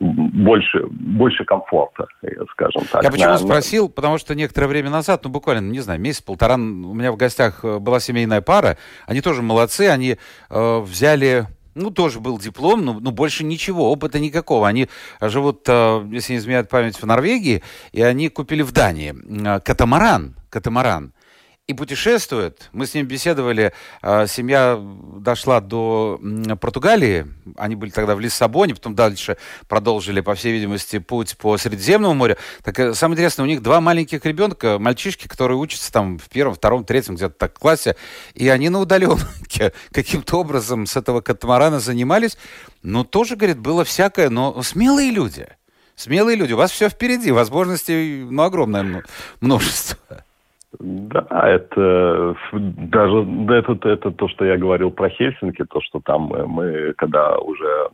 больше, 0.00 0.86
больше 0.90 1.44
комфорта, 1.44 2.06
скажем 2.52 2.82
так. 2.92 3.02
Я 3.02 3.10
почему 3.10 3.30
на, 3.30 3.38
спросил, 3.38 3.88
потому 3.88 4.18
что 4.18 4.34
некоторое 4.34 4.66
время 4.66 4.90
назад, 4.90 5.22
ну 5.24 5.30
буквально, 5.30 5.70
не 5.70 5.80
знаю, 5.80 6.00
месяц-полтора, 6.00 6.56
у 6.56 6.58
меня 6.94 7.12
в 7.12 7.16
гостях 7.16 7.64
э, 7.64 7.78
была 7.78 8.00
семейная 8.00 8.42
пара, 8.42 8.76
они 9.06 9.22
тоже 9.22 9.42
молодцы, 9.42 9.88
они 9.88 10.16
э, 10.50 10.80
взяли 10.80 11.46
ну, 11.76 11.90
тоже 11.90 12.20
был 12.20 12.38
диплом, 12.38 12.84
но, 12.84 12.94
но 12.94 13.10
больше 13.12 13.44
ничего, 13.44 13.92
опыта 13.92 14.18
никакого. 14.18 14.66
Они 14.66 14.88
живут, 15.20 15.68
э, 15.68 16.08
если 16.10 16.32
не 16.32 16.38
изменяет 16.38 16.68
память, 16.68 17.00
в 17.00 17.06
Норвегии, 17.06 17.62
и 17.92 18.02
они 18.02 18.28
купили 18.28 18.62
в 18.62 18.72
Дании 18.72 19.14
катамаран, 19.60 20.34
катамаран 20.50 21.12
и 21.66 21.74
путешествует. 21.74 22.68
Мы 22.72 22.86
с 22.86 22.94
ним 22.94 23.06
беседовали. 23.06 23.72
А, 24.00 24.28
семья 24.28 24.78
дошла 24.80 25.60
до 25.60 26.20
Португалии. 26.60 27.26
Они 27.56 27.74
были 27.74 27.90
тогда 27.90 28.14
в 28.14 28.20
Лиссабоне, 28.20 28.76
потом 28.76 28.94
дальше 28.94 29.36
продолжили, 29.66 30.20
по 30.20 30.36
всей 30.36 30.52
видимости, 30.52 30.98
путь 30.98 31.36
по 31.36 31.58
Средиземному 31.58 32.14
морю. 32.14 32.36
Так 32.62 32.78
э, 32.78 32.94
самое 32.94 33.16
интересное, 33.16 33.42
у 33.42 33.48
них 33.48 33.62
два 33.62 33.80
маленьких 33.80 34.24
ребенка, 34.24 34.78
мальчишки, 34.78 35.26
которые 35.26 35.58
учатся 35.58 35.92
там 35.92 36.18
в 36.18 36.28
первом, 36.28 36.54
втором, 36.54 36.84
третьем 36.84 37.16
где-то 37.16 37.34
так 37.34 37.58
классе, 37.58 37.96
и 38.34 38.48
они 38.48 38.68
на 38.68 38.78
удаленке 38.78 39.72
каким-то 39.90 40.36
образом 40.38 40.86
с 40.86 40.96
этого 40.96 41.20
катамарана 41.20 41.80
занимались. 41.80 42.38
Но 42.84 43.02
тоже, 43.02 43.34
говорит, 43.34 43.58
было 43.58 43.84
всякое, 43.84 44.30
но 44.30 44.62
смелые 44.62 45.10
люди. 45.10 45.48
Смелые 45.96 46.36
люди. 46.36 46.52
У 46.52 46.58
вас 46.58 46.70
все 46.70 46.88
впереди, 46.88 47.32
возможностей 47.32 48.24
ну, 48.30 48.42
огромное 48.44 49.02
множество. 49.40 50.25
Да, 50.78 51.26
это 51.42 52.36
даже 52.52 53.26
это, 53.50 53.88
это 53.88 54.10
то, 54.10 54.28
что 54.28 54.44
я 54.44 54.56
говорил 54.56 54.90
про 54.90 55.08
Хельсинки, 55.08 55.64
то, 55.64 55.80
что 55.80 56.00
там 56.00 56.22
мы, 56.22 56.46
мы 56.46 56.92
когда 56.94 57.38
уже 57.38 57.88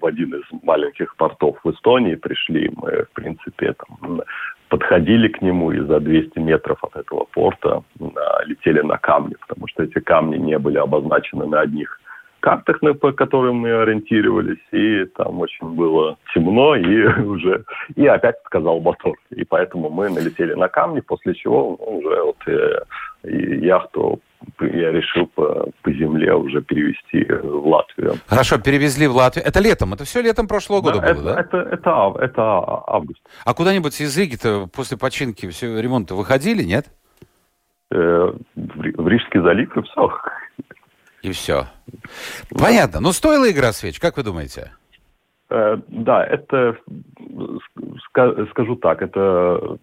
в 0.00 0.06
один 0.06 0.34
из 0.34 0.62
маленьких 0.62 1.16
портов 1.16 1.58
в 1.64 1.70
Эстонии 1.70 2.14
пришли, 2.14 2.70
мы, 2.76 3.04
в 3.04 3.10
принципе, 3.14 3.74
там, 3.74 4.22
подходили 4.68 5.28
к 5.28 5.42
нему 5.42 5.72
и 5.72 5.80
за 5.80 6.00
200 6.00 6.38
метров 6.38 6.82
от 6.84 6.96
этого 6.96 7.26
порта 7.32 7.82
летели 8.46 8.80
на 8.80 8.98
камни, 8.98 9.34
потому 9.46 9.66
что 9.66 9.82
эти 9.82 9.98
камни 9.98 10.36
не 10.36 10.58
были 10.58 10.78
обозначены 10.78 11.46
на 11.46 11.60
одних 11.60 12.00
картах, 12.40 12.80
по 13.00 13.12
которым 13.12 13.56
мы 13.56 13.72
ориентировались, 13.72 14.58
и 14.72 15.04
там 15.16 15.40
очень 15.40 15.74
было 15.74 16.16
темно, 16.34 16.76
и 16.76 17.04
уже 17.22 17.64
и 17.96 18.06
опять 18.06 18.36
сказал 18.46 18.80
мотор. 18.80 19.16
И 19.30 19.44
поэтому 19.44 19.90
мы 19.90 20.08
налетели 20.08 20.54
на 20.54 20.68
камни, 20.68 21.00
после 21.00 21.34
чего 21.34 21.76
ну, 21.78 21.98
уже 21.98 22.22
вот 22.22 22.36
э, 22.46 22.80
яхту 23.24 24.20
я 24.60 24.92
решил 24.92 25.26
по, 25.26 25.68
по 25.82 25.92
земле 25.92 26.34
уже 26.34 26.62
перевести 26.62 27.24
в 27.24 27.66
Латвию. 27.66 28.14
Хорошо, 28.26 28.58
перевезли 28.58 29.06
в 29.06 29.16
Латвию. 29.16 29.44
Это 29.46 29.60
летом? 29.60 29.94
Это 29.94 30.04
все 30.04 30.22
летом 30.22 30.46
прошлого 30.46 30.80
года 30.80 31.00
да, 31.00 31.14
было, 31.14 31.30
это, 31.30 31.34
да? 31.34 31.40
Это, 31.40 31.56
это, 31.74 32.24
это 32.24 32.42
август. 32.86 33.20
А 33.44 33.54
куда-нибудь 33.54 34.00
из 34.00 34.16
Риги-то 34.16 34.68
после 34.74 34.96
починки 34.96 35.48
все 35.48 35.80
ремонта 35.80 36.14
выходили, 36.14 36.62
нет? 36.62 36.86
Э, 37.90 38.32
в 38.54 39.08
Рижский 39.08 39.40
залив 39.40 39.76
и 39.76 39.82
все. 39.82 40.12
И 41.22 41.32
все. 41.32 41.66
Понятно. 42.50 43.00
Ну, 43.00 43.12
стоила 43.12 43.50
игра 43.50 43.72
свеч, 43.72 43.98
как 43.98 44.16
вы 44.16 44.22
думаете? 44.22 44.72
Э, 45.50 45.78
да, 45.88 46.24
это, 46.24 46.76
скажу 48.50 48.76
так, 48.76 49.02
это 49.02 49.78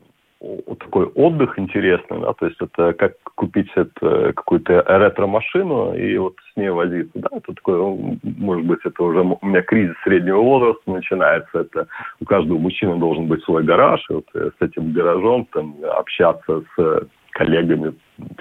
такой 0.80 1.06
отдых 1.08 1.58
интересный, 1.58 2.20
да, 2.20 2.34
то 2.34 2.46
есть 2.46 2.58
это 2.62 2.94
как 2.94 3.13
купить 3.36 3.70
это, 3.75 4.34
какую-то 4.34 4.84
ретро-машину 4.86 5.96
и 5.96 6.18
вот 6.18 6.36
с 6.54 6.58
ней 6.58 6.70
возиться, 6.70 7.12
да, 7.15 7.30
это 7.32 7.54
такое, 7.54 7.80
может 8.22 8.65
быть, 8.65 8.80
это 8.84 9.04
уже 9.04 9.22
у 9.22 9.46
меня 9.46 9.62
кризис 9.63 9.96
среднего 10.04 10.42
возраста 10.42 10.92
начинается, 10.92 11.62
это 11.62 11.88
у 12.20 12.25
каждого 12.25 12.60
мужчины 12.60 12.98
должен 12.98 13.27
быть 13.27 13.44
свой 13.44 13.63
гараж, 13.63 14.05
и 14.10 14.14
вот 14.14 14.25
с 14.33 14.62
этим 14.62 14.92
гаражом 14.92 15.48
там 15.51 15.77
общаться 15.98 16.62
с 16.75 17.07
коллегами, 17.31 17.96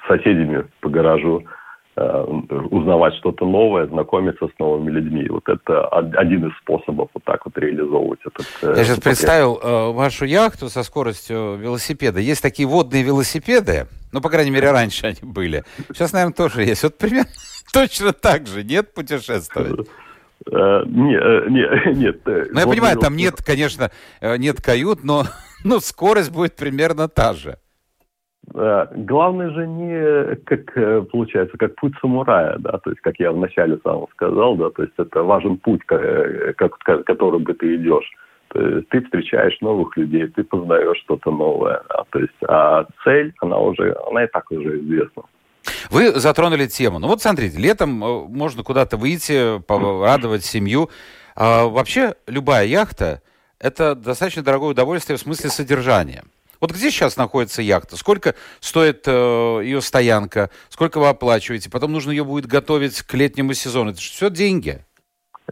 соседями 0.06 0.66
по 0.80 0.90
гаражу, 0.90 1.42
Э, 1.42 1.46
узнавать 1.96 3.14
что-то 3.14 3.46
новое, 3.46 3.86
знакомиться 3.86 4.48
с 4.48 4.58
новыми 4.58 4.90
людьми. 4.90 5.26
Вот 5.28 5.48
это 5.48 5.86
один 5.88 6.48
из 6.48 6.56
способов 6.58 7.08
вот 7.14 7.22
так 7.24 7.44
вот 7.44 7.56
реализовывать 7.56 8.18
этот... 8.24 8.46
Э, 8.62 8.74
Я 8.76 8.84
сейчас 8.84 8.98
представил 8.98 9.60
э, 9.62 9.92
вашу 9.92 10.24
яхту 10.24 10.68
со 10.68 10.82
скоростью 10.82 11.56
велосипеда. 11.56 12.18
Есть 12.18 12.42
такие 12.42 12.66
водные 12.66 13.04
велосипеды, 13.04 13.86
ну, 14.12 14.20
по 14.20 14.28
крайней 14.28 14.50
мере, 14.50 14.72
раньше 14.72 15.06
они 15.06 15.18
были. 15.22 15.64
Сейчас, 15.92 16.12
наверное, 16.12 16.34
тоже 16.34 16.62
есть. 16.64 16.82
Вот 16.82 16.98
примерно 16.98 17.30
точно 17.72 18.12
так 18.12 18.46
же, 18.48 18.64
нет, 18.64 18.92
путешествовать? 18.92 19.88
Нет, 20.46 21.48
нет, 21.48 21.96
нет. 21.96 22.20
Ну, 22.26 22.60
я 22.60 22.66
понимаю, 22.66 22.98
там 22.98 23.16
нет, 23.16 23.36
конечно, 23.42 23.90
нет 24.20 24.60
кают, 24.60 25.02
но, 25.02 25.24
но 25.64 25.80
скорость 25.80 26.30
будет 26.30 26.54
примерно 26.54 27.08
та 27.08 27.32
же. 27.32 27.56
Э, 28.52 28.86
главное 28.94 29.50
же 29.50 29.66
не 29.66 30.36
как 30.44 30.76
э, 30.76 31.02
получается, 31.02 31.56
как 31.56 31.74
путь 31.76 31.94
самурая, 32.00 32.56
да, 32.58 32.78
то 32.78 32.90
есть 32.90 33.00
как 33.00 33.18
я 33.18 33.32
вначале 33.32 33.78
сам 33.82 34.06
сказал, 34.12 34.56
да, 34.56 34.70
то 34.70 34.82
есть 34.82 34.94
это 34.98 35.22
важен 35.22 35.56
путь, 35.58 35.80
э, 35.90 36.52
как, 36.56 36.78
который 36.78 37.40
бы 37.40 37.54
ты 37.54 37.76
идешь. 37.76 38.10
То 38.48 38.60
есть 38.60 38.88
ты 38.90 39.02
встречаешь 39.02 39.60
новых 39.60 39.96
людей, 39.96 40.28
ты 40.28 40.44
познаешь 40.44 40.98
что-то 40.98 41.30
новое, 41.30 41.82
да, 41.88 42.04
то 42.10 42.18
есть 42.18 42.34
а 42.46 42.86
цель, 43.02 43.32
она 43.40 43.58
уже, 43.58 43.96
она 44.08 44.24
и 44.24 44.28
так 44.28 44.50
уже 44.50 44.78
известна. 44.80 45.22
Вы 45.90 46.12
затронули 46.12 46.66
тему. 46.66 46.98
Ну 46.98 47.08
вот 47.08 47.22
смотрите, 47.22 47.58
летом 47.58 47.90
можно 47.90 48.62
куда-то 48.62 48.96
выйти, 48.96 49.60
порадовать 49.62 50.44
семью. 50.44 50.90
А 51.36 51.66
вообще 51.66 52.14
любая 52.26 52.66
яхта– 52.66 53.22
это 53.58 53.94
достаточно 53.94 54.42
дорогое 54.42 54.70
удовольствие 54.70 55.16
в 55.16 55.20
смысле 55.20 55.50
содержания. 55.50 56.22
Вот 56.64 56.72
где 56.72 56.90
сейчас 56.90 57.18
находится 57.18 57.60
яхта? 57.60 57.94
Сколько 57.94 58.34
стоит 58.60 59.06
э, 59.06 59.10
ее 59.62 59.82
стоянка? 59.82 60.48
Сколько 60.70 60.98
вы 60.98 61.10
оплачиваете? 61.10 61.70
Потом 61.70 61.92
нужно 61.92 62.10
ее 62.10 62.24
будет 62.24 62.46
готовить 62.46 63.02
к 63.02 63.12
летнему 63.12 63.52
сезону. 63.52 63.90
Это 63.90 64.00
же 64.00 64.08
все 64.08 64.30
деньги. 64.30 64.78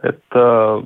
Это 0.01 0.83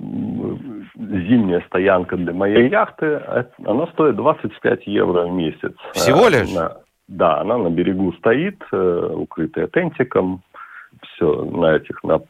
зимняя 0.96 1.60
стоянка 1.68 2.16
для 2.16 2.32
моей 2.32 2.68
яхты. 2.68 3.22
Она 3.64 3.86
стоит 3.92 4.16
25 4.16 4.88
евро 4.88 5.28
в 5.28 5.32
месяц. 5.32 5.74
Всего 5.92 6.26
лишь? 6.26 6.50
Она, 6.50 6.78
да, 7.06 7.40
она 7.42 7.58
на 7.58 7.70
берегу 7.70 8.12
стоит, 8.14 8.60
э, 8.72 9.10
укрытая 9.14 9.68
тентиком. 9.68 10.42
Все 11.04 11.44
на 11.44 11.76
этих, 11.76 12.02
на 12.02 12.20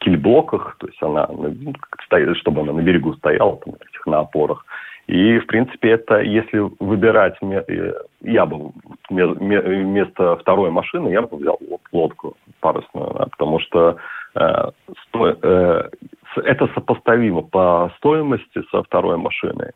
кильблоках. 0.00 0.76
То 0.80 0.86
есть 0.86 1.02
она 1.02 1.26
ну, 1.32 1.72
стоит, 2.04 2.36
чтобы 2.36 2.60
она 2.60 2.74
на 2.74 2.82
берегу 2.82 3.14
стояла, 3.14 3.56
там, 3.56 3.72
на 3.72 3.88
этих, 3.88 4.04
на 4.04 4.18
опорах. 4.18 4.66
И, 5.06 5.38
в 5.38 5.46
принципе, 5.46 5.90
это, 5.90 6.20
если 6.20 6.58
выбирать, 6.80 7.36
э, 7.40 7.92
я 8.22 8.44
бы 8.44 8.72
вместо 9.08 10.36
второй 10.36 10.70
машины, 10.70 11.10
я 11.10 11.22
бы 11.22 11.36
взял 11.36 11.58
лодку 11.92 12.36
парусную, 12.60 13.14
да, 13.14 13.26
потому 13.26 13.60
что 13.60 13.96
э, 14.34 14.70
сто, 15.06 15.28
э, 15.28 15.90
это 16.36 16.66
сопоставимо 16.74 17.42
по 17.42 17.92
стоимости 17.98 18.62
со 18.70 18.82
второй 18.82 19.16
машиной. 19.16 19.70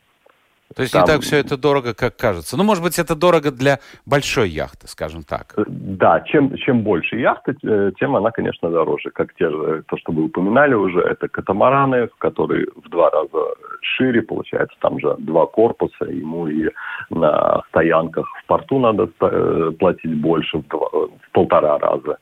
То 0.75 0.83
есть 0.83 0.93
Там... 0.93 1.03
не 1.03 1.07
так 1.07 1.23
все 1.23 1.39
это 1.39 1.57
дорого, 1.57 1.95
как 1.95 2.17
кажется. 2.17 2.57
Ну, 2.57 2.63
может 2.63 2.83
быть, 2.83 2.99
это 2.99 3.17
дорого 3.17 3.51
для 3.51 3.81
большой 4.07 4.51
яхты, 4.51 4.87
скажем 4.87 5.23
так. 5.25 5.55
Э, 5.57 5.65
да, 5.67 6.21
чем, 6.21 6.57
чем 6.57 6.83
больше 6.83 7.17
яхты, 7.17 7.57
э, 7.63 7.91
тем 7.99 8.15
она, 8.15 8.31
конечно, 8.31 8.71
дороже. 8.71 9.11
Как 9.11 9.35
те 9.35 9.51
же, 9.51 9.83
то, 9.89 9.97
что 9.99 10.13
вы 10.13 10.25
упоминали 10.25 10.75
уже, 10.75 11.01
это 11.01 11.29
катамараны, 11.29 12.09
которые 12.19 12.67
в 12.77 12.89
два 12.89 13.11
раза 13.11 13.55
шире, 13.81 14.23
получается, 14.23 14.77
там 14.81 15.01
же 15.01 15.17
два 15.19 15.47
корпуса, 15.47 16.05
ему 16.05 16.47
и 16.47 16.71
на 17.11 17.63
стоянках 17.69 18.27
в 18.43 18.47
порту 18.47 18.79
надо 18.79 19.09
э, 19.21 19.73
платить 19.79 20.21
больше 20.21 20.59
в, 20.59 20.69
два, 20.69 20.89
в 20.89 21.31
полтора 21.33 21.79
раза. 21.79 22.19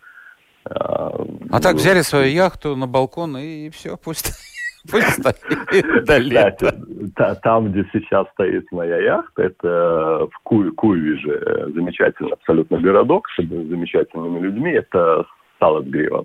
А 0.71 1.61
так 1.63 1.77
взяли 1.77 2.03
свою 2.03 2.31
яхту 2.31 2.77
на 2.77 2.87
балкон 2.87 3.39
и 3.39 3.71
все, 3.71 3.97
пусть 3.97 4.33
Пусть 4.91 5.23
там, 7.43 7.71
где 7.71 7.85
сейчас 7.93 8.27
стоит 8.33 8.71
моя 8.73 8.99
яхта, 8.99 9.43
это 9.43 10.29
в 10.33 10.39
Куй, 10.43 10.73
Куйвиже, 10.73 11.71
замечательный 11.75 12.33
абсолютно 12.33 12.79
городок 12.79 13.29
с 13.31 13.37
замечательными 13.37 14.41
людьми, 14.41 14.73
это 14.73 15.25
Салатгрива. 15.59 16.25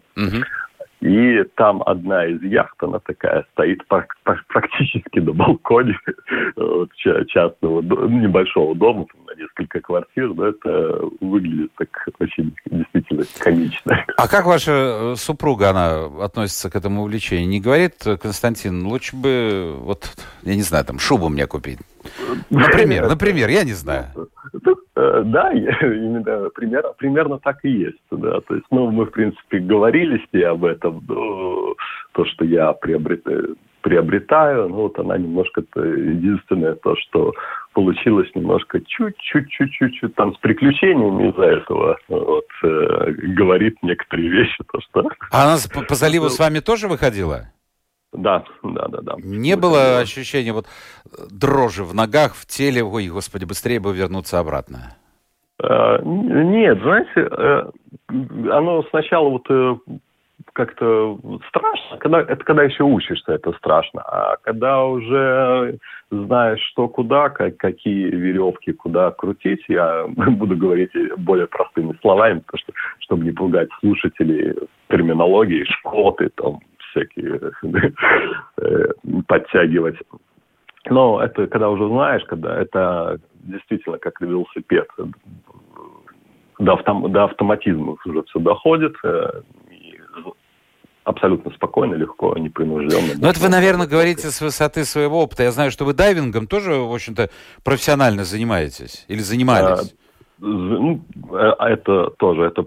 И 1.03 1.43
там 1.55 1.83
одна 1.85 2.25
из 2.25 2.41
яхт, 2.43 2.81
она 2.81 2.99
такая 2.99 3.45
стоит 3.51 3.81
практически 3.87 5.19
на 5.19 5.33
балконе 5.33 5.97
частного, 7.27 7.81
небольшого 7.81 8.73
дома, 8.73 9.05
на 9.27 9.35
несколько 9.37 9.81
квартир, 9.81 10.33
но 10.33 10.47
это 10.47 11.01
выглядит 11.19 11.71
так 11.77 11.89
очень 12.19 12.55
действительно 12.71 13.23
комично. 13.37 14.05
А 14.17 14.27
как 14.29 14.45
ваша 14.45 14.71
э, 14.71 15.15
супруга, 15.17 15.71
она 15.71 16.05
относится 16.23 16.69
к 16.69 16.75
этому 16.77 17.01
увлечению? 17.01 17.49
Не 17.49 17.59
говорит, 17.59 17.95
Константин, 18.21 18.85
лучше 18.87 19.17
бы, 19.17 19.75
вот, 19.79 20.09
я 20.43 20.55
не 20.55 20.61
знаю, 20.61 20.85
там, 20.85 20.99
шубу 20.99 21.27
мне 21.27 21.47
купить? 21.47 21.79
Например, 22.49 23.09
например, 23.09 23.49
я 23.49 23.65
не 23.65 23.73
знаю. 23.73 24.05
Э, 24.15 24.69
да, 25.23 25.51
именно 25.81 26.49
примерно, 26.49 26.93
примерно 26.97 27.39
так 27.39 27.57
и 27.63 27.69
есть. 27.69 28.01
Да. 28.11 28.41
То 28.41 28.55
есть, 28.55 28.65
ну, 28.71 28.91
мы, 28.91 29.05
в 29.05 29.11
принципе, 29.11 29.59
говорили 29.59 30.17
с 30.17 30.33
ней 30.33 30.43
об 30.43 30.65
этом, 30.65 31.03
но 31.07 31.75
то, 32.13 32.25
что 32.25 32.45
я 32.45 32.73
приобретаю, 32.73 33.57
приобретаю. 33.81 34.69
Ну, 34.69 34.75
вот 34.75 34.97
она 34.97 35.17
немножко 35.17 35.63
единственное 35.75 36.75
то, 36.75 36.95
что 36.95 37.33
получилось 37.73 38.29
немножко 38.33 38.79
чуть-чуть, 38.79 39.49
чуть-чуть, 39.49 40.15
там 40.15 40.33
с 40.35 40.37
приключениями 40.39 41.29
из-за 41.29 41.43
этого 41.43 41.97
вот, 42.07 42.47
э, 42.63 43.11
говорит 43.35 43.77
некоторые 43.83 44.29
вещи. 44.29 44.57
То, 44.71 44.79
что... 44.81 45.09
А 45.31 45.43
она 45.43 45.57
по, 45.73 45.85
по 45.85 45.95
заливу 45.95 46.25
с 46.29 46.39
вами 46.39 46.59
тоже 46.59 46.87
выходила? 46.87 47.49
Да, 48.13 48.43
да, 48.63 48.87
да, 48.87 48.99
да. 49.01 49.15
Не 49.23 49.55
было 49.55 49.99
ощущения 49.99 50.53
вот 50.53 50.67
дрожи 51.31 51.83
в 51.83 51.93
ногах, 51.93 52.35
в 52.35 52.45
теле, 52.45 52.83
ой, 52.83 53.07
господи, 53.07 53.45
быстрее 53.45 53.79
бы 53.79 53.93
вернуться 53.93 54.39
обратно? 54.39 54.95
Э, 55.61 55.99
нет, 56.03 56.79
знаете, 56.81 57.09
э, 57.15 57.71
оно 58.51 58.83
сначала 58.89 59.29
вот 59.29 59.45
э, 59.49 59.75
как-то 60.53 61.17
страшно, 61.47 61.97
когда, 61.97 62.21
это 62.21 62.43
когда 62.43 62.63
еще 62.63 62.83
учишься, 62.83 63.33
это 63.33 63.53
страшно. 63.53 64.01
А 64.01 64.35
когда 64.43 64.83
уже 64.83 65.79
знаешь, 66.11 66.61
что 66.71 66.87
куда, 66.87 67.29
как, 67.29 67.57
какие 67.57 68.09
веревки 68.09 68.73
куда 68.73 69.11
крутить, 69.11 69.63
я 69.67 70.05
буду 70.07 70.55
говорить 70.55 70.91
более 71.17 71.47
простыми 71.47 71.97
словами, 72.01 72.39
потому 72.39 72.59
что, 72.59 72.73
чтобы 72.99 73.25
не 73.25 73.31
пугать 73.31 73.69
слушателей 73.79 74.53
терминологии, 74.89 75.65
шкоты, 75.65 76.29
там, 76.35 76.59
всякие 76.93 77.39
подтягивать. 79.27 79.97
Но 80.89 81.21
это 81.21 81.47
когда 81.47 81.69
уже 81.69 81.87
знаешь, 81.87 82.23
когда 82.25 82.59
это 82.59 83.19
действительно 83.43 83.97
как 83.97 84.19
велосипед. 84.21 84.87
До, 86.59 86.73
автом, 86.73 87.11
до 87.11 87.25
автоматизма 87.25 87.97
уже 88.05 88.23
все 88.23 88.39
доходит. 88.39 88.95
Э, 89.03 89.41
абсолютно 91.03 91.51
спокойно, 91.51 91.95
легко, 91.95 92.37
непринужденно. 92.37 93.13
Ну, 93.19 93.27
это 93.27 93.39
вы, 93.39 93.49
наверное, 93.49 93.87
говорите 93.87 94.29
с 94.29 94.41
высоты 94.41 94.85
своего 94.85 95.21
опыта. 95.21 95.43
Я 95.43 95.51
знаю, 95.51 95.71
что 95.71 95.85
вы 95.85 95.93
дайвингом 95.93 96.47
тоже, 96.47 96.73
в 96.73 96.93
общем-то, 96.93 97.29
профессионально 97.63 98.23
занимаетесь 98.23 99.05
или 99.07 99.19
занимались. 99.19 99.93
А, 100.41 100.45
ну, 100.45 101.01
а 101.31 101.69
это 101.69 102.11
тоже, 102.17 102.43
это 102.43 102.65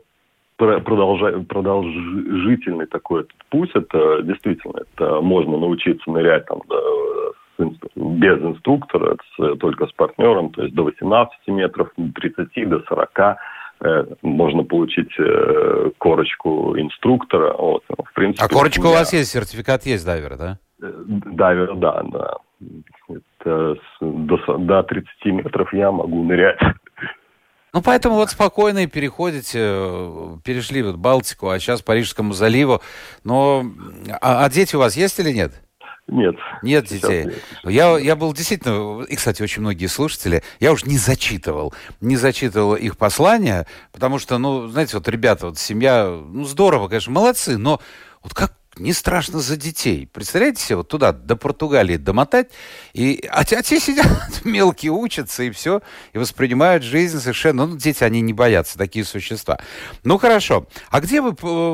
продолжительный 0.56 2.86
такой 2.86 3.22
этот 3.22 3.36
путь. 3.50 3.70
Это 3.74 4.22
действительно, 4.22 4.80
это 4.80 5.20
можно 5.20 5.58
научиться 5.58 6.10
нырять 6.10 6.46
там 6.46 6.62
без 7.58 8.42
инструктора, 8.42 9.16
с, 9.36 9.56
только 9.56 9.86
с 9.86 9.92
партнером, 9.92 10.50
то 10.50 10.62
есть 10.62 10.74
до 10.74 10.84
18 10.84 11.48
метров, 11.48 11.90
30 12.14 12.68
до 12.68 12.80
40 12.80 13.10
э, 13.80 14.04
можно 14.22 14.62
получить 14.62 15.10
э, 15.18 15.90
корочку 15.98 16.78
инструктора. 16.78 17.54
Вот, 17.56 17.82
в 17.88 18.12
принципе, 18.14 18.44
а 18.44 18.48
корочка 18.48 18.82
меня... 18.82 18.90
у 18.90 18.94
вас 18.94 19.12
есть, 19.12 19.30
сертификат 19.30 19.86
есть 19.86 20.04
дайвера, 20.04 20.36
да? 20.36 20.58
Э, 20.82 20.92
дайвер, 21.06 21.76
да, 21.76 22.02
да. 22.02 22.34
Это 23.08 23.76
до, 24.00 24.58
до 24.58 24.82
30 24.82 25.08
метров 25.26 25.72
я 25.72 25.90
могу 25.90 26.24
нырять. 26.24 26.58
Ну, 27.76 27.82
поэтому 27.82 28.14
вот 28.14 28.30
спокойно 28.30 28.84
и 28.84 28.86
переходите, 28.86 29.58
перешли 30.42 30.82
вот 30.82 30.96
Балтику, 30.96 31.50
а 31.50 31.58
сейчас 31.58 31.82
Парижскому 31.82 32.32
заливу. 32.32 32.80
Но, 33.22 33.66
а, 34.22 34.46
а 34.46 34.48
дети 34.48 34.76
у 34.76 34.78
вас 34.78 34.96
есть 34.96 35.20
или 35.20 35.30
нет? 35.30 35.52
Нет. 36.08 36.36
Нет 36.62 36.86
детей. 36.86 37.26
Нет. 37.26 37.42
Я, 37.64 37.98
я 37.98 38.16
был 38.16 38.32
действительно, 38.32 39.02
и, 39.02 39.14
кстати, 39.14 39.42
очень 39.42 39.60
многие 39.60 39.88
слушатели, 39.88 40.42
я 40.58 40.72
уж 40.72 40.86
не 40.86 40.96
зачитывал, 40.96 41.74
не 42.00 42.16
зачитывал 42.16 42.76
их 42.76 42.96
послания, 42.96 43.66
потому 43.92 44.18
что, 44.18 44.38
ну, 44.38 44.68
знаете, 44.68 44.96
вот 44.96 45.06
ребята, 45.08 45.48
вот 45.48 45.58
семья, 45.58 46.06
ну, 46.06 46.44
здорово, 46.44 46.88
конечно, 46.88 47.12
молодцы, 47.12 47.58
но 47.58 47.82
вот 48.22 48.32
как 48.32 48.54
не 48.78 48.92
страшно 48.92 49.38
за 49.38 49.56
детей. 49.56 50.08
Представляете 50.12 50.62
себе, 50.62 50.76
вот 50.76 50.88
туда, 50.88 51.12
до 51.12 51.36
Португалии 51.36 51.96
домотать, 51.96 52.48
и, 52.94 53.22
а, 53.30 53.40
а 53.40 53.44
те 53.44 53.78
сидят 53.78 54.06
мелкие, 54.44 54.92
учатся, 54.92 55.42
и 55.42 55.50
все, 55.50 55.80
и 56.12 56.18
воспринимают 56.18 56.82
жизнь 56.82 57.18
совершенно... 57.18 57.66
Ну, 57.66 57.76
дети, 57.76 58.04
они 58.04 58.20
не 58.20 58.32
боятся, 58.32 58.78
такие 58.78 59.04
существа. 59.04 59.58
Ну, 60.04 60.18
хорошо. 60.18 60.66
А 60.90 61.00
где 61.00 61.20
вы 61.20 61.32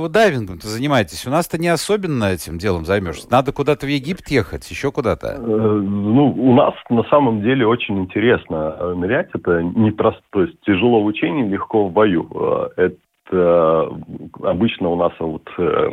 дайвингом-то 0.09 0.69
занимаетесь? 0.69 1.27
У 1.27 1.31
нас-то 1.31 1.59
не 1.59 1.69
особенно 1.69 2.33
этим 2.33 2.59
делом 2.59 2.85
займешься. 2.85 3.31
Надо 3.31 3.53
куда-то 3.53 3.87
в 3.87 3.89
Египет 3.89 4.29
ехать, 4.29 4.71
еще 4.71 4.93
куда-то. 4.93 5.39
Э, 5.39 5.39
ну, 5.39 6.33
у 6.33 6.55
нас 6.55 6.75
на 6.89 7.05
самом 7.05 7.43
деле 7.43 7.67
очень 7.67 7.99
интересно 7.99 8.77
э, 8.79 8.95
нырять. 8.95 9.29
Это 9.35 9.63
не 9.63 9.91
просто, 9.91 10.23
то 10.31 10.43
есть 10.43 10.61
тяжело 10.63 11.03
в 11.03 11.07
учении, 11.07 11.49
легко 11.49 11.89
в 11.89 11.93
бою. 11.93 12.29
Э, 12.35 12.69
это 12.77 12.97
Э, 13.33 13.89
обычно 14.43 14.91
у 14.91 14.97
нас 14.97 15.13
вот 15.19 15.49
э, 15.57 15.91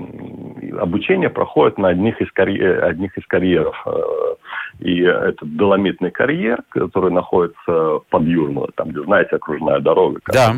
обучение 0.77 1.29
проходит 1.29 1.77
на 1.77 1.89
одних 1.89 2.19
из, 2.21 2.29
карьер, 2.31 2.83
одних 2.83 3.17
из 3.17 3.25
карьеров. 3.27 3.75
Э, 3.85 4.35
и 4.79 5.01
это 5.01 5.45
доломитный 5.45 6.11
карьер, 6.11 6.63
который 6.69 7.11
находится 7.11 7.99
под 8.09 8.23
Юрмало, 8.23 8.69
там, 8.75 8.89
где, 8.89 9.01
знаете, 9.03 9.37
окружная 9.37 9.79
дорога. 9.79 10.19
Да. 10.27 10.53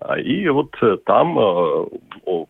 А, 0.00 0.18
и 0.18 0.48
вот 0.48 0.74
там 1.04 1.34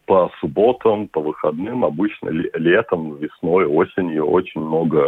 по 0.06 0.30
субботам, 0.40 1.08
по 1.08 1.20
выходным, 1.20 1.84
обычно 1.84 2.30
летом, 2.30 3.16
весной, 3.16 3.66
осенью 3.66 4.26
очень 4.26 4.62
много 4.62 5.04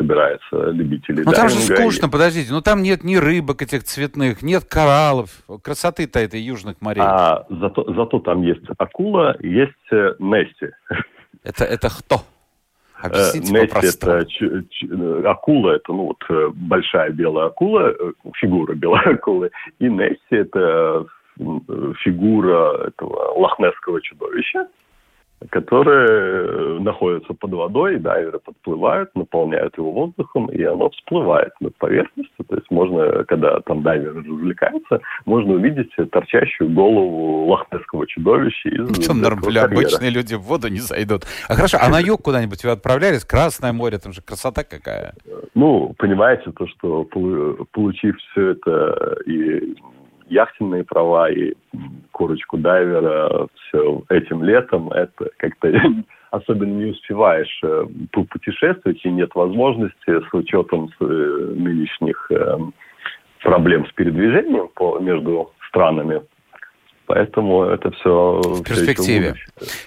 собирается 0.00 0.70
любителей 0.70 1.22
Ну 1.24 1.32
там 1.32 1.50
же 1.50 1.56
скучно, 1.56 2.06
и... 2.06 2.10
подождите, 2.10 2.52
ну 2.52 2.62
там 2.62 2.82
нет 2.82 3.04
ни 3.04 3.16
рыбок 3.16 3.60
этих 3.60 3.84
цветных, 3.84 4.42
нет 4.42 4.64
кораллов, 4.64 5.30
красоты-то 5.62 6.18
этой 6.18 6.40
южных 6.40 6.80
морей. 6.80 7.02
А 7.04 7.44
зато, 7.50 7.84
зато 7.92 8.18
там 8.20 8.42
есть 8.42 8.62
акула, 8.78 9.36
есть 9.40 9.72
э, 9.92 10.14
Несси. 10.18 10.72
Это, 11.42 11.64
это 11.64 11.90
кто? 11.90 12.16
Э, 13.02 13.06
Объясните 13.08 13.52
Несси 13.52 13.98
это 13.98 14.24
ч, 14.26 14.62
ч, 14.70 14.86
акула, 15.26 15.72
это 15.72 15.92
ну 15.92 16.06
вот 16.06 16.24
э, 16.30 16.50
большая 16.54 17.10
белая 17.10 17.48
акула, 17.48 17.94
фигура 18.36 18.74
белой 18.74 19.00
акулы, 19.14 19.50
и 19.78 19.88
Несси 19.88 20.18
это 20.30 21.06
фигура 22.02 22.88
этого 22.88 23.38
лохнесского 23.38 24.00
чудовища 24.00 24.66
которые 25.48 26.08
э, 26.08 26.78
находятся 26.80 27.32
под 27.32 27.52
водой, 27.52 27.98
дайверы 27.98 28.38
подплывают, 28.38 29.14
наполняют 29.14 29.76
его 29.78 29.90
воздухом, 29.90 30.48
и 30.48 30.62
оно 30.62 30.90
всплывает 30.90 31.52
над 31.60 31.74
поверхностью. 31.76 32.44
То 32.46 32.56
есть 32.56 32.70
можно, 32.70 33.24
когда 33.24 33.60
там 33.60 33.82
дайвер 33.82 34.16
развлекается, 34.16 35.00
можно 35.24 35.54
увидеть 35.54 35.90
торчащую 36.10 36.70
голову 36.70 37.46
лохнесского 37.46 38.06
чудовища 38.06 38.68
из 38.68 39.06
Там 39.06 39.22
нормально, 39.22 39.62
обычные 39.62 40.10
люди 40.10 40.34
в 40.34 40.42
воду 40.42 40.68
не 40.68 40.80
зайдут. 40.80 41.22
А 41.48 41.54
хорошо, 41.54 41.78
а 41.80 41.88
на 41.88 41.98
юг 42.04 42.22
куда-нибудь 42.22 42.62
вы 42.62 42.70
отправлялись? 42.70 43.24
Красное 43.24 43.72
море, 43.72 43.98
там 43.98 44.12
же 44.12 44.20
красота 44.20 44.62
какая. 44.62 45.14
Ну, 45.54 45.94
понимаете, 45.96 46.52
то, 46.52 46.66
что 46.68 47.04
получив 47.72 48.16
все 48.18 48.50
это 48.50 49.16
и 49.26 49.74
яхтенные 50.30 50.84
права 50.84 51.30
и 51.30 51.54
корочку 52.12 52.56
дайвера 52.56 53.48
все 53.54 54.02
этим 54.08 54.42
летом, 54.42 54.90
это 54.90 55.30
как-то 55.36 55.72
особенно 56.30 56.72
не 56.72 56.92
успеваешь 56.92 57.60
э, 57.62 57.84
путешествовать 58.12 59.04
и 59.04 59.10
нет 59.10 59.34
возможности 59.34 59.96
с 60.06 60.34
учетом 60.34 60.90
э, 61.00 61.04
нынешних 61.04 62.30
э, 62.30 62.58
проблем 63.42 63.86
с 63.86 63.92
передвижением 63.92 64.68
по, 64.74 64.98
между 64.98 65.52
странами 65.68 66.22
Поэтому 67.12 67.64
это 67.64 67.90
все... 67.90 68.40
В 68.40 68.62
перспективе. 68.62 69.34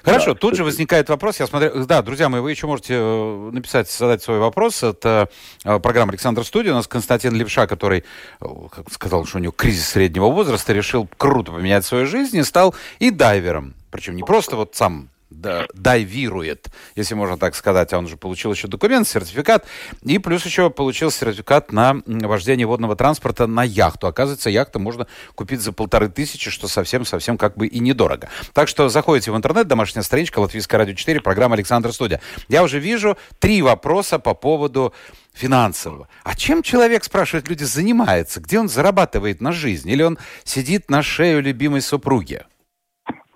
Хорошо, 0.03 0.33
да, 0.33 0.39
тут 0.39 0.57
же 0.57 0.65
возникает 0.65 1.07
вопрос. 1.07 1.39
Я 1.39 1.47
смотрю, 1.47 1.85
да, 1.85 2.01
друзья 2.01 2.27
мои, 2.27 2.41
вы 2.41 2.51
еще 2.51 2.67
можете 2.67 2.95
э, 2.97 3.49
написать, 3.53 3.89
задать 3.89 4.21
свой 4.21 4.39
вопрос. 4.39 4.83
Это 4.83 5.29
э, 5.63 5.79
программа 5.79 6.11
«Александр 6.11 6.43
Студия». 6.43 6.73
У 6.73 6.75
нас 6.75 6.85
Константин 6.85 7.33
Левша, 7.33 7.65
который 7.65 8.03
э, 8.41 8.45
как 8.69 8.91
сказал, 8.91 9.23
что 9.23 9.37
у 9.37 9.41
него 9.41 9.53
кризис 9.55 9.87
среднего 9.87 10.25
возраста, 10.25 10.73
решил 10.73 11.07
круто 11.15 11.53
поменять 11.53 11.85
свою 11.85 12.07
жизнь 12.07 12.35
и 12.35 12.43
стал 12.43 12.75
и 12.99 13.09
дайвером. 13.09 13.73
Причем 13.89 14.17
не 14.17 14.23
просто 14.23 14.57
вот 14.57 14.75
сам 14.75 15.07
дайвирует, 15.33 16.67
если 16.95 17.15
можно 17.15 17.37
так 17.37 17.55
сказать. 17.55 17.93
А 17.93 17.97
он 17.97 18.07
же 18.07 18.17
получил 18.17 18.51
еще 18.53 18.67
документ, 18.67 19.07
сертификат. 19.07 19.65
И 20.03 20.17
плюс 20.17 20.45
еще 20.45 20.69
получил 20.69 21.11
сертификат 21.11 21.71
на 21.71 22.01
вождение 22.05 22.67
водного 22.67 22.95
транспорта 22.95 23.47
на 23.47 23.63
яхту. 23.63 24.07
Оказывается, 24.07 24.49
яхту 24.49 24.79
можно 24.79 25.07
купить 25.35 25.61
за 25.61 25.71
полторы 25.71 26.09
тысячи, 26.09 26.49
что 26.49 26.67
совсем-совсем 26.67 27.37
как 27.37 27.57
бы 27.57 27.67
и 27.67 27.79
недорого. 27.79 28.29
Так 28.53 28.67
что 28.67 28.89
заходите 28.89 29.31
в 29.31 29.37
интернет, 29.37 29.67
домашняя 29.67 30.03
страничка, 30.03 30.39
Латвийская 30.39 30.79
радио 30.79 30.93
4, 30.93 31.21
программа 31.21 31.55
Александр 31.55 31.91
Студия. 31.91 32.21
Я 32.47 32.63
уже 32.63 32.79
вижу 32.79 33.17
три 33.39 33.61
вопроса 33.61 34.19
по 34.19 34.33
поводу 34.33 34.93
финансового. 35.33 36.07
А 36.23 36.35
чем 36.35 36.61
человек, 36.61 37.03
спрашивают 37.03 37.49
люди, 37.49 37.63
занимается? 37.63 38.39
Где 38.39 38.59
он 38.59 38.69
зарабатывает 38.69 39.41
на 39.41 39.51
жизнь? 39.51 39.89
Или 39.89 40.03
он 40.03 40.17
сидит 40.43 40.89
на 40.89 41.01
шею 41.01 41.41
любимой 41.41 41.81
супруги? 41.81 42.43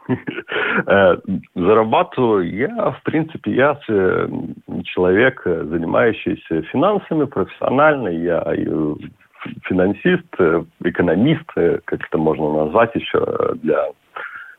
Э, 0.86 1.18
зарабатываю 1.56 2.50
я, 2.54 2.92
в 2.92 3.02
принципе, 3.04 3.52
я 3.52 3.80
э, 3.88 4.28
человек, 4.84 5.42
э, 5.46 5.64
занимающийся 5.66 6.62
финансами 6.64 7.26
профессионально. 7.26 8.10
Я 8.10 8.44
финансист, 9.64 10.26
экономист, 10.84 11.46
как 11.54 12.06
это 12.06 12.18
можно 12.18 12.66
назвать 12.66 12.94
еще 12.96 13.54
для 13.62 13.86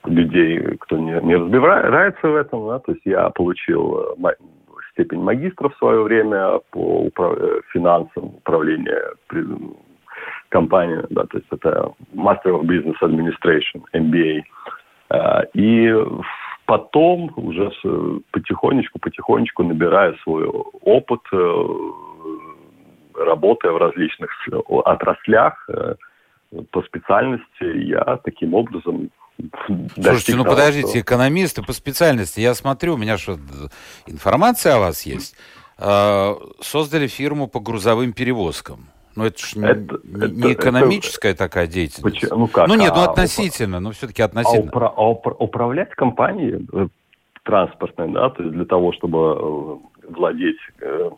людей, 0.04 0.60
кто 0.80 0.96
не, 0.96 1.20
не 1.22 1.36
разбирается 1.36 2.28
в 2.28 2.36
этом. 2.36 2.68
Да? 2.68 2.78
То 2.78 2.92
есть 2.92 3.02
я 3.04 3.28
получил 3.30 4.16
степень 4.92 5.20
магистра 5.20 5.68
в 5.68 5.76
свое 5.76 6.02
время 6.02 6.60
по 6.70 7.02
управ... 7.02 7.36
финансам, 7.72 8.26
управлению 8.36 9.16
компании, 10.48 11.02
да, 11.10 11.24
то 11.24 11.38
есть 11.38 11.48
это 11.50 11.92
Master 12.14 12.58
of 12.58 12.62
Business 12.62 12.96
Administration, 13.02 13.82
MBA. 13.92 14.42
И 15.54 15.94
потом 16.66 17.32
уже 17.36 17.70
потихонечку-потихонечку 18.30 19.62
набирая 19.64 20.14
свой 20.22 20.46
опыт, 20.46 21.20
работая 23.14 23.72
в 23.72 23.78
различных 23.78 24.30
отраслях 24.68 25.68
по 26.70 26.82
специальности, 26.82 27.64
я 27.86 28.18
таким 28.24 28.54
образом 28.54 29.10
Слушайте, 29.94 30.34
ну 30.34 30.44
подождите, 30.44 31.00
экономисты 31.00 31.62
по 31.62 31.72
специальности, 31.72 32.40
я 32.40 32.54
смотрю, 32.54 32.94
у 32.94 32.96
меня 32.96 33.16
что, 33.18 33.38
информация 34.06 34.74
о 34.74 34.80
вас 34.80 35.02
есть. 35.06 35.36
Создали 36.60 37.06
фирму 37.06 37.46
по 37.46 37.60
грузовым 37.60 38.12
перевозкам. 38.12 38.88
Ну, 39.18 39.24
это 39.24 39.38
же 39.44 39.60
это, 39.60 39.98
не, 40.04 40.30
не 40.30 40.52
экономическая 40.52 41.30
это, 41.30 41.38
такая 41.38 41.66
деятельность. 41.66 42.20
Почему? 42.20 42.38
Ну, 42.38 42.46
как? 42.46 42.68
Ну, 42.68 42.76
нет, 42.76 42.92
ну, 42.94 43.02
а, 43.02 43.10
относительно, 43.10 43.78
а, 43.78 43.80
но 43.80 43.90
все-таки 43.90 44.22
относительно. 44.22 44.70
А, 44.72 45.10
упра, 45.10 45.32
а 45.36 45.42
управлять 45.42 45.90
компанией 45.90 46.64
э, 46.72 46.86
транспортной, 47.42 48.12
да, 48.12 48.30
то 48.30 48.44
есть 48.44 48.54
для 48.54 48.64
того, 48.64 48.92
чтобы 48.92 49.18
э, 49.18 49.76
владеть 50.08 50.58
э, 50.80 51.10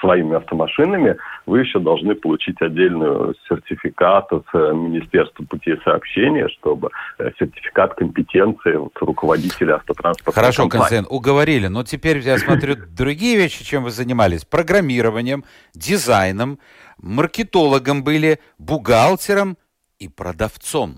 своими 0.00 0.36
автомашинами, 0.36 1.16
вы 1.46 1.60
еще 1.60 1.78
должны 1.78 2.14
получить 2.14 2.60
отдельный 2.60 3.34
сертификат 3.48 4.32
от 4.32 4.46
э, 4.54 4.72
Министерства 4.72 5.44
путей 5.44 5.78
сообщения, 5.84 6.48
чтобы 6.48 6.90
э, 7.18 7.30
сертификат 7.38 7.94
компетенции 7.94 8.76
вот, 8.76 8.92
руководителя 9.00 9.76
автотранспортной 9.76 10.34
Хорошо, 10.34 10.62
компании. 10.62 10.82
Константин, 10.82 11.16
уговорили. 11.16 11.66
Но 11.66 11.82
теперь 11.82 12.18
я 12.18 12.38
смотрю 12.38 12.76
другие 12.96 13.36
вещи, 13.36 13.64
чем 13.64 13.84
вы 13.84 13.90
занимались. 13.90 14.44
Программированием, 14.44 15.44
дизайном, 15.74 16.58
маркетологом 17.02 18.04
были, 18.04 18.38
бухгалтером 18.58 19.56
и 19.98 20.08
продавцом. 20.08 20.96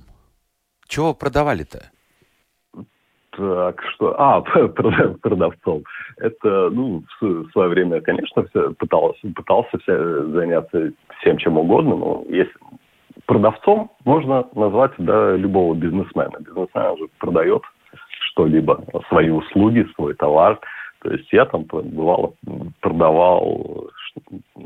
Чего 0.86 1.14
продавали-то? 1.14 1.90
Так 3.36 3.82
что, 3.94 4.14
а, 4.20 4.40
продавцом. 5.22 5.84
Это, 6.18 6.68
ну, 6.70 7.02
в 7.20 7.50
свое 7.52 7.68
время, 7.68 8.02
конечно, 8.02 8.44
все, 8.44 8.74
пытался, 8.74 9.20
пытался 9.34 9.78
все 9.78 10.26
заняться 10.28 10.92
всем 11.20 11.38
чем 11.38 11.56
угодно, 11.56 11.96
но 11.96 12.24
если 12.28 12.52
продавцом 13.26 13.90
можно 14.04 14.46
назвать 14.54 14.92
да, 14.98 15.34
любого 15.36 15.74
бизнесмена. 15.74 16.38
Бизнесмен 16.40 16.98
же 16.98 17.08
продает 17.18 17.62
что-либо, 18.32 18.84
свои 19.08 19.30
услуги, 19.30 19.86
свой 19.94 20.14
товар. 20.14 20.60
То 21.00 21.10
есть 21.10 21.32
я 21.32 21.46
там 21.46 21.64
бывало 21.64 22.34
продавал, 22.80 23.81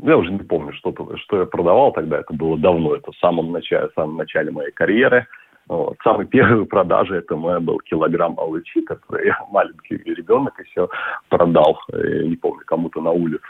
я 0.03 0.17
уже 0.17 0.31
не 0.31 0.39
помню, 0.39 0.73
что, 0.73 0.93
что 1.17 1.39
я 1.39 1.45
продавал 1.45 1.91
тогда, 1.91 2.19
это 2.19 2.33
было 2.33 2.57
давно, 2.57 2.95
это 2.95 3.11
в 3.11 3.17
самом 3.17 3.51
начале, 3.51 3.89
в 3.89 3.93
самом 3.93 4.17
начале 4.17 4.51
моей 4.51 4.71
карьеры– 4.71 5.27
вот. 5.67 5.97
Самые 6.01 6.27
первые 6.27 6.65
продажи 6.65 7.17
это 7.17 7.35
мой 7.35 7.59
был 7.59 7.79
килограмм 7.79 8.39
алычи, 8.39 8.81
который 8.81 9.27
я 9.27 9.37
маленький 9.51 9.97
ребенок 9.97 10.53
еще 10.59 10.87
продал, 11.29 11.79
я 11.91 12.23
не 12.23 12.37
помню, 12.37 12.63
кому-то 12.65 13.01
на 13.01 13.11
улице. 13.11 13.43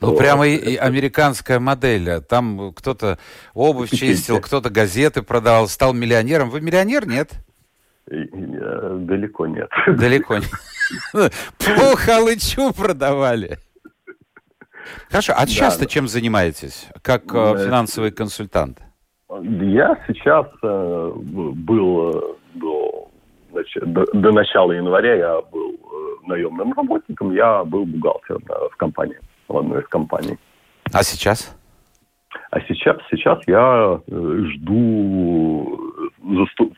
Ну, 0.00 0.08
вот. 0.08 0.18
прямо 0.18 0.46
и, 0.48 0.56
и 0.56 0.76
американская 0.76 1.60
модель. 1.60 2.22
Там 2.28 2.72
кто-то 2.74 3.18
обувь 3.54 3.90
чистил, 3.90 4.40
кто-то 4.40 4.70
газеты 4.70 5.22
продавал, 5.22 5.68
стал 5.68 5.92
миллионером. 5.92 6.50
Вы 6.50 6.62
миллионер, 6.62 7.06
нет? 7.06 7.30
Далеко 8.06 9.46
нет. 9.46 9.68
Далеко 9.86 10.38
нет. 10.38 10.50
Плохо 11.58 12.16
алычу 12.16 12.72
продавали. 12.74 13.58
Хорошо, 15.10 15.34
а 15.36 15.46
часто 15.46 15.86
чем 15.86 16.08
занимаетесь, 16.08 16.88
как 17.02 17.22
э, 17.34 17.66
финансовый 17.66 18.10
консультант? 18.10 18.78
Я 19.42 19.96
сейчас 20.08 20.46
э, 20.62 21.12
был 21.14 22.10
э, 22.10 22.22
до, 22.54 23.08
до, 23.82 24.04
до 24.12 24.32
начала 24.32 24.72
января 24.72 25.14
я 25.14 25.40
был 25.52 25.74
э, 25.74 26.26
наемным 26.26 26.72
работником, 26.72 27.32
я 27.32 27.64
был 27.64 27.84
бухгалтером 27.84 28.42
э, 28.48 28.68
в 28.72 28.76
компании, 28.76 29.18
в 29.46 29.56
одной 29.56 29.82
из 29.82 29.88
компаний. 29.88 30.36
А 30.92 31.02
сейчас? 31.04 31.56
А 32.50 32.60
сейчас, 32.62 32.96
сейчас 33.10 33.38
я 33.46 34.00
жду 34.08 35.92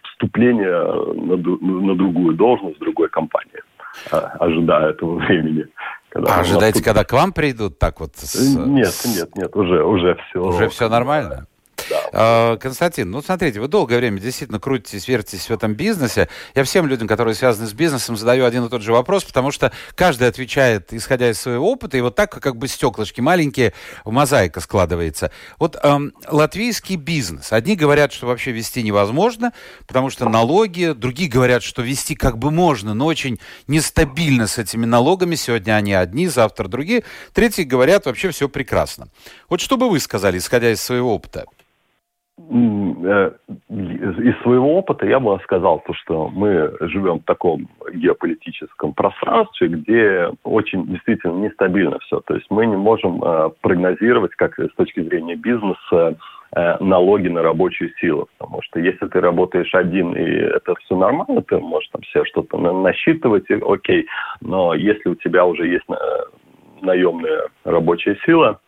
вступления 0.04 0.82
на, 1.14 1.36
на 1.36 1.94
другую 1.94 2.34
должность 2.34 2.76
в 2.76 2.80
другой 2.80 3.08
компании, 3.08 3.62
ожидая 4.10 4.90
этого 4.90 5.14
времени. 5.26 5.66
Когда 6.12 6.36
а 6.36 6.40
ожидаете, 6.40 6.84
когда 6.84 7.04
к 7.04 7.12
вам 7.12 7.32
придут 7.32 7.78
так 7.78 7.98
вот? 8.00 8.16
С... 8.16 8.34
Нет, 8.34 8.94
нет, 9.06 9.34
нет, 9.34 9.56
уже, 9.56 9.82
уже 9.82 10.16
все. 10.16 10.42
Уже 10.42 10.68
все 10.68 10.90
нормально? 10.90 11.46
Да. 11.90 12.56
Константин, 12.60 13.10
ну 13.10 13.22
смотрите, 13.22 13.60
вы 13.60 13.68
долгое 13.68 13.98
время 13.98 14.20
действительно 14.20 14.60
крутитесь, 14.60 15.08
вертитесь 15.08 15.48
в 15.48 15.52
этом 15.52 15.74
бизнесе. 15.74 16.28
Я 16.54 16.64
всем 16.64 16.86
людям, 16.86 17.08
которые 17.08 17.34
связаны 17.34 17.66
с 17.66 17.72
бизнесом, 17.72 18.16
задаю 18.16 18.44
один 18.44 18.64
и 18.64 18.68
тот 18.68 18.82
же 18.82 18.92
вопрос, 18.92 19.24
потому 19.24 19.50
что 19.50 19.72
каждый 19.94 20.28
отвечает, 20.28 20.92
исходя 20.92 21.30
из 21.30 21.40
своего 21.40 21.70
опыта, 21.70 21.96
и 21.96 22.00
вот 22.00 22.14
так, 22.14 22.30
как 22.30 22.56
бы 22.56 22.68
стеклышки 22.68 23.20
маленькие, 23.20 23.72
мозаика 24.04 24.60
складывается. 24.60 25.30
Вот 25.58 25.76
эм, 25.82 26.12
латвийский 26.28 26.96
бизнес. 26.96 27.52
Одни 27.52 27.76
говорят, 27.76 28.12
что 28.12 28.26
вообще 28.26 28.52
вести 28.52 28.82
невозможно, 28.82 29.52
потому 29.86 30.10
что 30.10 30.28
налоги, 30.28 30.92
другие 30.96 31.28
говорят, 31.28 31.62
что 31.62 31.82
вести 31.82 32.14
как 32.14 32.38
бы 32.38 32.50
можно, 32.50 32.94
но 32.94 33.06
очень 33.06 33.38
нестабильно 33.66 34.46
с 34.46 34.58
этими 34.58 34.84
налогами. 34.84 35.34
Сегодня 35.34 35.74
они 35.74 35.94
одни, 35.94 36.28
завтра 36.28 36.68
другие. 36.68 37.04
Третьи 37.32 37.62
говорят, 37.62 38.06
вообще 38.06 38.30
все 38.30 38.48
прекрасно. 38.48 39.08
Вот 39.48 39.60
что 39.60 39.76
бы 39.76 39.88
вы 39.88 40.00
сказали, 40.00 40.38
исходя 40.38 40.70
из 40.70 40.80
своего 40.80 41.14
опыта? 41.14 41.46
Э, 42.38 43.30
из 43.68 44.42
своего 44.42 44.78
опыта 44.78 45.06
я 45.06 45.20
бы 45.20 45.38
сказал, 45.44 45.80
то, 45.86 45.92
что 45.94 46.28
мы 46.28 46.72
живем 46.80 47.20
в 47.20 47.24
таком 47.24 47.68
геополитическом 47.92 48.94
пространстве, 48.94 49.68
где 49.68 50.30
очень 50.42 50.86
действительно 50.86 51.44
нестабильно 51.44 51.98
все. 52.00 52.20
То 52.20 52.34
есть 52.34 52.46
мы 52.50 52.66
не 52.66 52.76
можем 52.76 53.22
э, 53.22 53.50
прогнозировать, 53.60 54.32
как 54.32 54.58
с 54.58 54.74
точки 54.76 55.02
зрения 55.02 55.36
бизнеса, 55.36 56.16
э, 56.56 56.76
налоги 56.80 57.28
на 57.28 57.42
рабочую 57.42 57.90
силу. 58.00 58.28
Потому 58.38 58.62
что 58.62 58.80
если 58.80 59.06
ты 59.08 59.20
работаешь 59.20 59.74
один, 59.74 60.14
и 60.14 60.24
это 60.24 60.74
все 60.76 60.96
нормально, 60.96 61.42
ты 61.42 61.58
можешь 61.58 61.90
там 61.90 62.02
себе 62.04 62.24
что-то 62.24 62.56
насчитывать, 62.56 63.48
и, 63.50 63.54
окей. 63.54 64.06
Но 64.40 64.74
если 64.74 65.10
у 65.10 65.14
тебя 65.16 65.44
уже 65.44 65.66
есть 65.66 65.86
наемная 66.80 67.48
рабочая 67.64 68.16
сила, 68.24 68.58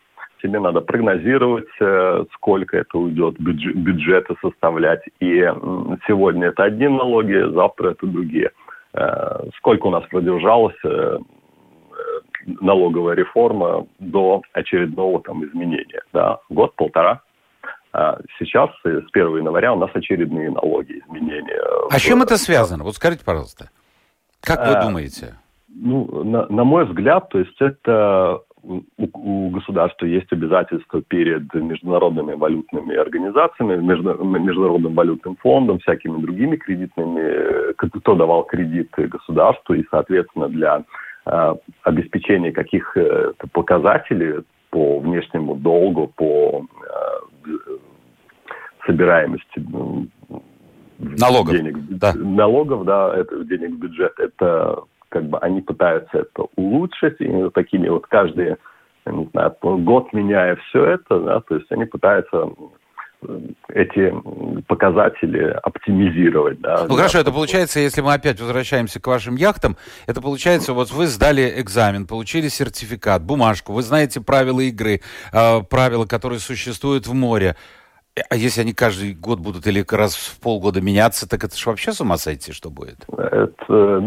тебе 0.47 0.59
надо 0.59 0.81
прогнозировать, 0.81 1.67
э, 1.79 2.25
сколько 2.33 2.77
это 2.77 2.97
уйдет, 2.97 3.39
бюджеты 3.39 4.35
составлять. 4.41 5.01
И 5.19 5.41
сегодня 6.07 6.47
это 6.47 6.63
одни 6.63 6.87
налоги, 6.87 7.53
завтра 7.53 7.91
это 7.91 8.05
другие. 8.05 8.51
Э, 8.93 9.49
сколько 9.57 9.87
у 9.87 9.91
нас 9.91 10.03
продержалась 10.05 10.75
э, 10.83 11.17
налоговая 12.61 13.15
реформа 13.15 13.87
до 13.99 14.41
очередного 14.53 15.21
там 15.21 15.43
изменения? 15.45 16.01
Да, 16.13 16.39
год-полтора. 16.49 17.21
А 17.91 18.19
сейчас, 18.37 18.69
с 18.83 19.07
1 19.13 19.37
января, 19.37 19.73
у 19.73 19.79
нас 19.79 19.89
очередные 19.93 20.51
налоги, 20.51 21.01
изменения. 21.07 21.61
А 21.89 21.97
с 21.97 22.01
чем 22.01 22.21
это 22.21 22.37
связано? 22.37 22.83
Вот 22.83 22.95
скажите, 22.95 23.23
пожалуйста. 23.23 23.69
Как 24.41 24.67
вы 24.67 24.81
думаете? 24.81 25.35
Ну, 25.67 26.23
на, 26.23 26.45
на 26.47 26.63
мой 26.63 26.85
взгляд, 26.85 27.29
то 27.29 27.39
есть 27.39 27.59
это 27.59 28.41
у, 28.65 28.83
у 28.97 29.49
государства 29.49 30.05
есть 30.05 30.31
обязательства 30.31 31.01
перед 31.01 31.53
международными 31.53 32.33
валютными 32.33 32.95
организациями, 32.95 33.81
между, 33.81 34.23
Международным 34.23 34.93
валютным 34.93 35.35
фондом, 35.37 35.79
всякими 35.79 36.21
другими 36.21 36.55
кредитными, 36.55 37.73
кто 37.73 38.15
давал 38.15 38.43
кредиты 38.43 39.07
государству, 39.07 39.75
и, 39.75 39.85
соответственно, 39.91 40.49
для 40.49 40.83
э, 41.25 41.55
обеспечения 41.83 42.51
каких-то 42.51 43.33
показателей 43.51 44.43
по 44.69 44.99
внешнему 44.99 45.55
долгу, 45.55 46.11
по 46.15 46.65
э, 47.45 47.49
собираемости 48.85 49.63
налогов, 50.97 51.53
денег, 51.53 51.77
да. 51.89 52.13
налогов, 52.13 52.85
да, 52.85 53.15
это 53.15 53.43
денег 53.45 53.71
в 53.71 53.79
бюджет, 53.79 54.13
это 54.19 54.83
как 55.09 55.25
бы 55.25 55.37
они 55.39 55.61
пытаются 55.61 56.19
это 56.19 56.47
улучшить, 56.55 57.19
и 57.19 57.49
такими 57.53 57.87
вот 57.87 58.07
знаю, 59.31 59.55
год 59.61 60.11
меняя 60.13 60.55
все 60.55 60.83
это, 60.83 61.19
да, 61.19 61.39
то 61.41 61.55
есть 61.55 61.71
они 61.71 61.85
пытаются 61.85 62.49
эти 63.69 64.13
показатели 64.67 65.57
оптимизировать. 65.63 66.59
Да, 66.59 66.85
ну 66.87 66.95
хорошо, 66.95 67.19
это 67.19 67.31
получается, 67.31 67.79
если 67.79 68.01
мы 68.01 68.13
опять 68.13 68.39
возвращаемся 68.39 68.99
к 68.99 69.07
вашим 69.07 69.35
яхтам, 69.35 69.77
это 70.05 70.21
получается, 70.21 70.73
вот 70.73 70.91
вы 70.91 71.07
сдали 71.07 71.53
экзамен, 71.57 72.07
получили 72.07 72.47
сертификат, 72.47 73.23
бумажку, 73.23 73.73
вы 73.73 73.81
знаете 73.81 74.21
правила 74.21 74.59
игры, 74.59 75.01
э, 75.33 75.61
правила, 75.69 76.05
которые 76.05 76.39
существуют 76.39 77.07
в 77.07 77.13
море. 77.13 77.55
А 78.29 78.35
если 78.35 78.61
они 78.61 78.73
каждый 78.73 79.13
год 79.13 79.39
будут 79.39 79.67
или 79.67 79.83
раз 79.91 80.15
в 80.15 80.41
полгода 80.41 80.79
меняться, 80.79 81.29
так 81.29 81.43
это 81.43 81.57
же 81.57 81.69
вообще 81.69 81.91
с 81.91 81.99
ума 81.99 82.15
сойти, 82.15 82.53
что 82.53 82.69
будет? 82.69 83.05
Это, 83.09 83.99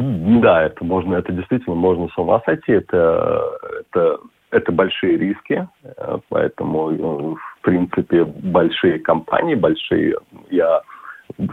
да, 0.43 0.63
это 0.63 0.83
можно, 0.83 1.17
это 1.17 1.31
действительно 1.33 1.77
можно 1.77 2.09
с 2.09 2.17
ума 2.17 2.41
сойти. 2.47 2.73
Это, 2.73 3.43
это, 3.81 4.19
это 4.51 4.73
большие 4.73 5.19
риски, 5.19 5.69
э, 5.85 6.19
поэтому, 6.31 6.91
э, 6.91 6.97
в 6.97 7.61
принципе, 7.61 8.25
большие 8.25 8.99
компании, 8.99 9.55
большие, 9.55 10.17
я 10.49 10.81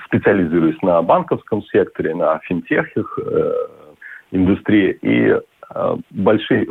специализируюсь 0.05 0.81
на 0.81 1.01
банковском 1.01 1.61
секторе, 1.63 2.15
на 2.15 2.39
финтехах, 2.39 3.19
э, 3.19 3.53
индустрии, 4.31 4.97
и 5.01 5.41
большие 6.11 6.65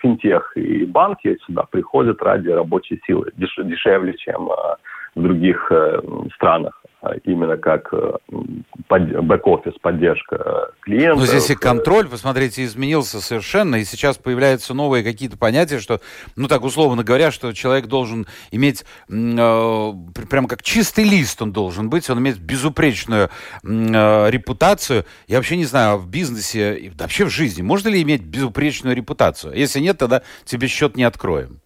финтех 0.00 0.52
и 0.56 0.84
банки 0.84 1.38
сюда 1.46 1.64
приходят 1.70 2.22
ради 2.22 2.48
рабочей 2.48 3.00
силы 3.06 3.30
дешевле, 3.36 4.14
чем 4.18 4.50
э, 4.50 4.54
в 5.14 5.22
других 5.22 5.70
э, 5.70 6.00
странах. 6.34 6.81
А 7.02 7.16
именно 7.24 7.56
как 7.56 7.92
э, 7.92 8.12
бэк-офис, 8.88 9.72
поддержка 9.82 10.70
клиентов. 10.82 11.18
Но 11.18 11.26
здесь 11.26 11.50
и 11.50 11.56
контроль, 11.56 12.08
посмотрите, 12.08 12.62
изменился 12.62 13.20
совершенно, 13.20 13.74
и 13.74 13.84
сейчас 13.84 14.18
появляются 14.18 14.72
новые 14.72 15.02
какие-то 15.02 15.36
понятия, 15.36 15.80
что, 15.80 16.00
ну 16.36 16.46
так 16.46 16.62
условно 16.62 17.02
говоря, 17.02 17.32
что 17.32 17.52
человек 17.54 17.86
должен 17.86 18.28
иметь, 18.52 18.84
э, 19.08 19.92
прям 20.30 20.46
как 20.46 20.62
чистый 20.62 21.02
лист 21.02 21.42
он 21.42 21.50
должен 21.50 21.90
быть, 21.90 22.08
он 22.08 22.20
имеет 22.20 22.38
безупречную 22.38 23.30
э, 23.64 24.30
репутацию. 24.30 25.04
Я 25.26 25.38
вообще 25.38 25.56
не 25.56 25.64
знаю, 25.64 25.98
в 25.98 26.08
бизнесе, 26.08 26.92
вообще 26.96 27.24
в 27.24 27.30
жизни, 27.30 27.62
можно 27.62 27.88
ли 27.88 28.00
иметь 28.00 28.22
безупречную 28.22 28.94
репутацию? 28.94 29.54
Если 29.54 29.80
нет, 29.80 29.98
тогда 29.98 30.22
тебе 30.44 30.68
счет 30.68 30.96
не 30.96 31.02
откроем. 31.02 31.62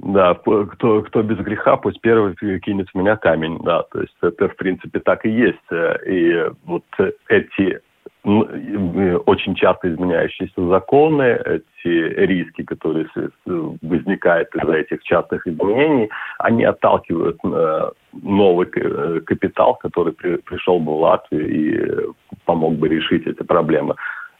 Да, 0.00 0.34
кто, 0.34 1.02
кто 1.02 1.22
без 1.22 1.38
греха, 1.38 1.76
пусть 1.76 2.00
первый 2.00 2.36
кинет 2.60 2.88
в 2.90 2.94
меня 2.96 3.16
камень, 3.16 3.58
да, 3.64 3.82
то 3.90 4.00
есть 4.00 4.14
это 4.22 4.48
в 4.48 4.56
принципе 4.56 5.00
так 5.00 5.24
и 5.24 5.30
есть. 5.30 5.58
И 6.06 6.44
вот 6.64 6.84
эти 7.28 7.80
очень 8.24 9.54
часто 9.54 9.92
изменяющиеся 9.92 10.68
законы, 10.68 11.40
эти 11.44 11.88
риски, 11.88 12.62
которые 12.62 13.06
возникают 13.46 14.54
из-за 14.54 14.72
этих 14.72 15.02
частых 15.02 15.46
изменений, 15.46 16.10
они 16.38 16.64
отталкивают 16.64 17.38
э, 17.44 17.90
новый 18.12 18.66
капитал, 18.66 19.76
который 19.76 20.12
пришел 20.12 20.78
бы 20.78 20.92
в 20.92 21.00
Латвию 21.00 21.48
и 21.48 22.12
помог 22.44 22.74
бы 22.74 22.88
решить 22.88 23.26
эти 23.26 23.42
проблемы. 23.42 23.94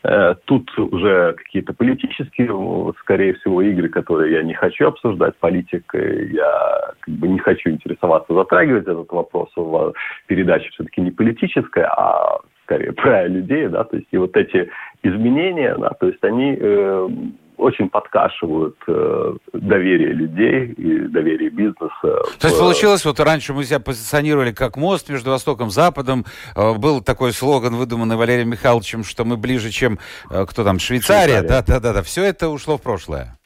Э, 0.09 0.35
тут 0.47 0.71
уже 0.79 1.35
какие-то 1.35 1.75
политические, 1.75 2.49
скорее 3.01 3.35
всего, 3.35 3.61
игры, 3.61 3.91
которые 3.91 4.33
я 4.33 4.43
не 4.43 4.55
хочу 4.55 4.87
обсуждать 4.87 5.37
политикой. 5.37 6.33
Я 6.33 6.93
как 7.01 7.15
бы 7.15 7.29
не 7.29 7.39
хочу 7.39 7.69
интересоваться, 7.69 8.33
затрагивать 8.33 8.85
этот 8.85 9.11
вопрос. 9.13 9.51
Передача 10.27 10.71
все-таки 10.71 11.03
не 11.03 11.11
политическая, 11.11 11.89
а 11.95 12.39
скорее 12.63 12.93
про 12.93 13.29
людей, 13.29 13.69
да, 13.69 13.85
то 13.85 13.97
есть 13.97 14.09
и 14.11 14.17
вот 14.17 14.35
эти 14.37 14.71
изменения, 15.03 15.77
да, 15.77 15.91
то 15.91 16.07
есть 16.07 16.25
они 16.25 16.57
э, 16.59 17.09
очень 17.59 17.91
подкашивают 17.91 18.77
э, 18.87 19.35
доверие 19.53 20.13
людей 20.13 20.73
и 20.73 21.01
доверие 21.09 21.51
бизнеса. 21.51 21.91
То 22.41 22.47
есть 22.47 22.59
получилось, 22.59 23.05
вот 23.05 23.21
раньше 23.21 23.53
мы 23.53 23.65
себя 23.65 23.81
позиционировали 23.81 24.53
как 24.53 24.77
мост 24.77 25.11
между 25.11 25.31
Востоком 25.31 25.69
и 25.69 25.71
Западом. 25.71 26.25
Э, 26.57 26.75
был 26.75 27.03
такой 27.03 27.33
слоган, 27.33 27.75
выдуманный 27.75 28.17
Валерием 28.17 28.49
Михайловичем, 28.51 29.05
что 29.05 29.25
мы 29.25 29.37
ближе, 29.37 29.71
чем 29.71 29.99
э, 30.31 30.47
кто 30.49 30.65
там, 30.65 30.79
Швейцария. 30.79 31.43
Да, 31.43 31.63
да, 31.67 31.81
да, 31.81 31.93
да. 31.93 32.03
Все 32.03 32.25
это 32.25 32.49
ушло 32.49 32.79
в 32.79 32.83
прошлое. 32.83 33.37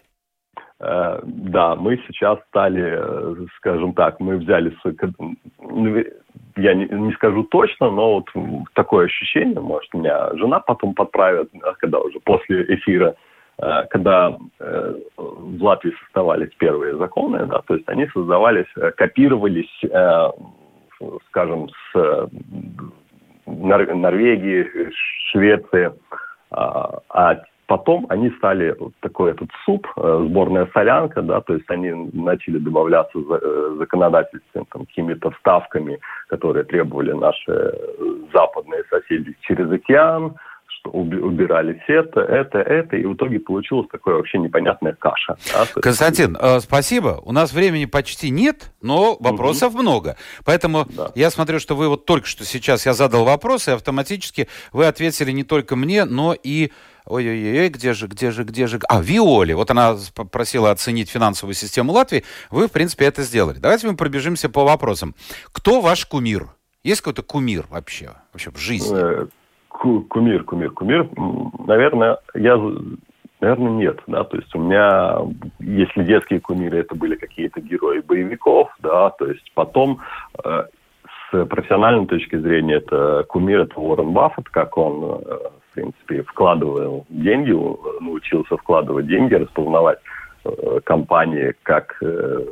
Э, 0.79 1.20
да, 1.25 1.75
мы 1.77 1.96
сейчас 2.07 2.38
стали, 2.48 2.83
э, 2.83 3.46
скажем 3.57 3.94
так, 3.94 4.20
мы 4.20 4.37
взяли, 4.37 4.77
ну, 5.61 6.05
я 6.57 6.75
не, 6.75 6.87
не 6.87 7.12
скажу 7.12 7.44
точно, 7.44 7.90
но 7.90 8.14
вот 8.14 8.29
такое 8.75 9.07
ощущение, 9.07 9.61
может, 9.61 9.92
меня 9.94 10.35
жена 10.35 10.61
потом 10.61 10.94
подправит, 10.94 11.51
когда 11.79 11.98
уже 12.01 12.18
после 12.20 12.64
эфира, 12.75 13.14
когда 13.90 14.37
э, 14.59 14.94
в 15.16 15.62
Латвии 15.62 15.94
создавались 16.05 16.51
первые 16.59 16.96
законы, 16.96 17.46
да, 17.46 17.62
то 17.64 17.75
есть 17.75 17.88
они 17.88 18.09
создавались, 18.09 18.66
э, 18.77 18.90
копировались, 18.90 19.70
скажем, 21.29 21.68
с 21.68 22.29
Норвегии, 23.46 24.68
Швеции, 25.31 25.92
а, 26.51 26.98
а 27.09 27.42
потом 27.66 28.07
они 28.09 28.31
стали 28.31 28.77
такой 29.01 29.33
этот 29.33 29.48
суп, 29.64 29.87
сборная 29.96 30.68
солянка, 30.75 31.22
да, 31.22 31.40
то 31.40 31.55
есть 31.55 31.68
они 31.70 31.92
начали 32.12 32.59
добавляться 32.59 33.18
законодательством, 33.79 34.66
там, 34.72 34.87
какими-то 34.87 35.31
вставками, 35.33 35.98
которые 36.29 36.64
требовали 36.64 37.12
наши 37.12 37.75
западные 38.33 38.85
соседи 38.90 39.37
через 39.42 39.70
океан, 39.70 40.35
убирались 40.85 41.83
это, 41.87 42.21
это, 42.21 42.59
это, 42.59 42.97
и 42.97 43.05
в 43.05 43.14
итоге 43.14 43.40
получилась 43.40 43.87
такая 43.90 44.16
вообще 44.16 44.38
непонятная 44.38 44.95
каша. 44.95 45.37
Да? 45.53 45.66
Константин, 45.81 46.37
э, 46.40 46.61
спасибо. 46.61 47.21
У 47.25 47.33
нас 47.33 47.53
времени 47.53 47.85
почти 47.85 48.31
нет, 48.31 48.73
но 48.81 49.16
вопросов 49.21 49.75
угу. 49.75 49.83
много. 49.83 50.16
Поэтому 50.45 50.87
да. 50.97 51.11
я 51.14 51.31
смотрю, 51.31 51.59
что 51.59 51.77
вы 51.77 51.88
вот 51.88 52.07
только 52.07 52.27
что 52.27 52.45
сейчас 52.45 52.87
я 52.87 52.95
задал 52.95 53.25
вопрос, 53.25 53.68
и 53.68 53.73
автоматически 53.73 54.49
вы 54.73 54.87
ответили 54.87 55.31
не 55.31 55.45
только 55.45 55.77
мне, 55.77 56.05
но 56.05 56.35
и 56.35 56.71
Ой-ой-ой, 57.05 57.68
где 57.68 57.95
же, 57.95 58.07
где 58.07 58.31
же, 58.31 58.45
где 58.45 58.68
же... 58.68 58.79
А, 58.88 59.03
Виоли. 59.03 59.55
Вот 59.55 59.73
она 59.73 59.97
просила 60.31 60.71
оценить 60.71 61.11
финансовую 61.11 61.55
систему 61.55 61.92
Латвии. 61.92 62.23
Вы, 62.51 62.68
в 62.68 62.71
принципе, 62.71 63.07
это 63.07 63.23
сделали. 63.23 63.59
Давайте 63.59 63.88
мы 63.88 63.97
пробежимся 63.97 64.49
по 64.49 64.62
вопросам. 64.62 65.16
Кто 65.51 65.81
ваш 65.81 66.07
кумир? 66.07 66.51
Есть 66.85 67.01
какой-то 67.01 67.23
кумир 67.23 67.66
вообще, 67.68 68.12
вообще 68.33 68.53
в 68.53 68.57
жизни? 68.57 69.29
Э, 69.85 70.00
кумир, 70.08 70.44
кумир, 70.44 70.70
кумир, 70.70 71.08
наверное, 71.66 72.18
я, 72.35 72.56
наверное, 73.40 73.72
нет, 73.72 74.00
да, 74.06 74.24
то 74.24 74.37
есть 74.37 74.54
у 74.54 74.58
меня, 74.58 75.18
если 75.61 76.04
детские 76.04 76.40
кумиры, 76.40 76.78
это 76.78 76.94
были 76.94 77.16
какие-то 77.16 77.61
герои 77.61 78.00
боевиков, 78.00 78.68
да, 78.80 79.11
то 79.11 79.26
есть 79.26 79.50
потом 79.54 80.00
э, 80.44 80.64
с 81.30 81.46
профессиональной 81.46 82.06
точки 82.06 82.37
зрения 82.37 82.74
это 82.74 83.24
кумир, 83.28 83.61
это 83.61 83.80
Уоррен 83.80 84.12
Баффет, 84.12 84.48
как 84.50 84.76
он, 84.76 85.22
э, 85.24 85.38
в 85.70 85.74
принципе, 85.74 86.22
вкладывал 86.22 87.06
деньги, 87.08 87.52
научился 88.00 88.56
вкладывать 88.56 89.06
деньги, 89.06 89.35
распознавать 89.35 89.98
э, 90.44 90.80
компании 90.85 91.54
как 91.62 91.96
э, 92.02 92.44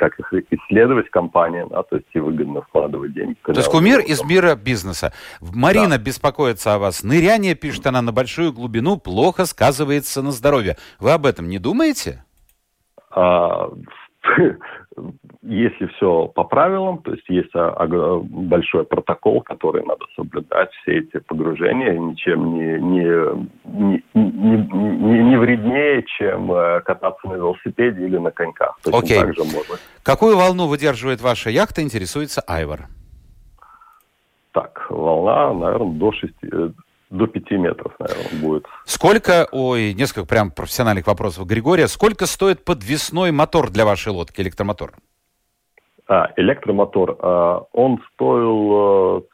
как 0.00 0.18
их 0.18 0.32
исследовать 0.50 1.10
компаниям, 1.10 1.68
да, 1.68 1.82
то 1.82 1.96
есть 1.96 2.08
и 2.14 2.20
выгодно 2.20 2.62
вкладывать 2.62 3.12
деньги. 3.12 3.36
То 3.44 3.52
есть 3.52 3.68
кумир 3.68 4.00
из 4.00 4.24
мира 4.24 4.54
бизнеса. 4.54 5.12
Марина 5.42 5.98
да. 5.98 5.98
беспокоится 5.98 6.74
о 6.74 6.78
вас. 6.78 7.02
Ныряние, 7.02 7.54
пишет 7.54 7.86
она, 7.86 8.00
на 8.00 8.10
большую 8.10 8.54
глубину 8.54 8.96
плохо 8.96 9.44
сказывается 9.44 10.22
на 10.22 10.32
здоровье. 10.32 10.78
Вы 11.00 11.12
об 11.12 11.26
этом 11.26 11.50
не 11.50 11.58
думаете? 11.58 12.24
А, 13.10 13.68
если 15.42 15.86
все 15.86 16.26
по 16.28 16.44
правилам, 16.44 16.98
то 17.02 17.12
есть 17.12 17.28
есть 17.28 17.52
большой 17.54 18.84
протокол, 18.84 19.40
который 19.42 19.84
надо 19.84 20.04
соблюдать, 20.14 20.70
все 20.82 20.98
эти 20.98 21.18
погружения 21.20 21.98
ничем 21.98 22.54
не, 22.54 22.78
не, 22.78 23.04
не, 23.64 24.04
не, 24.14 24.56
не, 24.72 25.22
не 25.24 25.36
вреднее, 25.36 26.04
чем 26.18 26.52
э, 26.52 26.80
кататься 26.80 27.26
на 27.28 27.34
велосипеде 27.34 28.04
или 28.04 28.18
на 28.18 28.30
коньках. 28.30 28.78
То 28.82 28.90
есть 28.90 29.04
Окей. 29.04 29.20
Также 29.20 29.44
можно. 29.44 29.76
Какую 30.02 30.36
волну 30.36 30.66
выдерживает 30.66 31.20
ваша 31.20 31.50
яхта, 31.50 31.82
интересуется 31.82 32.42
Айвар? 32.46 32.88
Так, 34.52 34.86
волна, 34.90 35.54
наверное, 35.54 35.94
до 35.94 36.12
6, 36.12 36.34
до 37.10 37.26
5 37.26 37.50
метров, 37.52 37.92
наверное, 37.98 38.40
будет. 38.40 38.66
Сколько, 38.84 39.48
ой, 39.50 39.94
несколько 39.94 40.26
прям 40.26 40.50
профессиональных 40.50 41.06
вопросов. 41.06 41.46
Григория, 41.46 41.88
сколько 41.88 42.26
стоит 42.26 42.64
подвесной 42.64 43.32
мотор 43.32 43.70
для 43.70 43.84
вашей 43.84 44.12
лодки, 44.12 44.40
электромотор? 44.40 44.94
А, 46.06 46.32
электромотор. 46.36 47.16
А, 47.20 47.64
он 47.72 48.02
стоил 48.14 49.26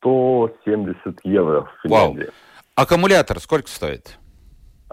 170 0.00 1.06
э, 1.06 1.12
евро 1.24 1.62
в 1.62 1.82
Финляндии. 1.82 2.24
Вау. 2.24 2.32
Аккумулятор 2.74 3.40
сколько 3.40 3.68
стоит? 3.68 4.18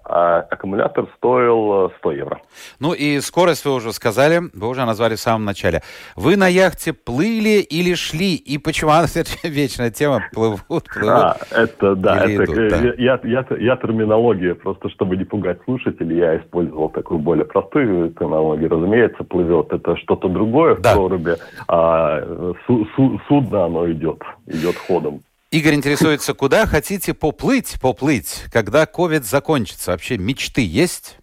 А 0.05 0.39
аккумулятор 0.49 1.07
стоил 1.17 1.91
100 1.99 2.11
э, 2.11 2.17
евро. 2.17 2.41
Ну 2.79 2.93
и 2.93 3.19
скорость 3.21 3.65
вы 3.65 3.73
уже 3.73 3.93
сказали, 3.93 4.41
вы 4.53 4.67
уже 4.67 4.85
назвали 4.85 5.15
в 5.15 5.19
самом 5.19 5.45
начале. 5.45 5.81
Вы 6.15 6.35
на 6.35 6.47
яхте 6.47 6.93
плыли 6.93 7.61
или 7.61 7.93
шли? 7.93 8.35
И 8.35 8.57
почему 8.57 8.91
она 8.91 9.07
вечная 9.43 9.91
тема? 9.91 10.23
Плывут, 10.33 10.61
плывут 10.67 11.09
а, 11.09 11.37
это, 11.51 11.95
да, 11.95 12.25
это, 12.25 12.43
идут, 12.43 12.55
да. 12.55 12.77
Я, 12.97 13.19
я, 13.23 13.45
я 13.57 13.75
терминология, 13.77 14.55
просто 14.55 14.89
чтобы 14.89 15.15
не 15.15 15.23
пугать 15.23 15.59
слушателей, 15.63 16.17
я 16.17 16.37
использовал 16.37 16.89
такую 16.89 17.19
более 17.19 17.45
простую 17.45 18.11
терминологию. 18.11 18.69
Разумеется, 18.69 19.23
плывет 19.23 19.71
это 19.71 19.95
что-то 19.97 20.27
другое 20.27 20.75
да. 20.75 20.91
в 20.91 20.95
проруби, 20.95 21.35
а 21.67 22.53
су, 22.67 22.85
су, 22.95 23.21
судно 23.27 23.65
оно 23.65 23.89
идет, 23.89 24.21
идет 24.47 24.75
ходом. 24.75 25.23
Игорь 25.53 25.75
интересуется, 25.75 26.33
куда 26.33 26.65
хотите 26.65 27.13
поплыть, 27.13 27.77
поплыть, 27.79 28.45
когда 28.51 28.87
ковид 28.87 29.23
закончится? 29.23 29.91
Вообще 29.91 30.17
мечты 30.17 30.65
есть? 30.65 31.19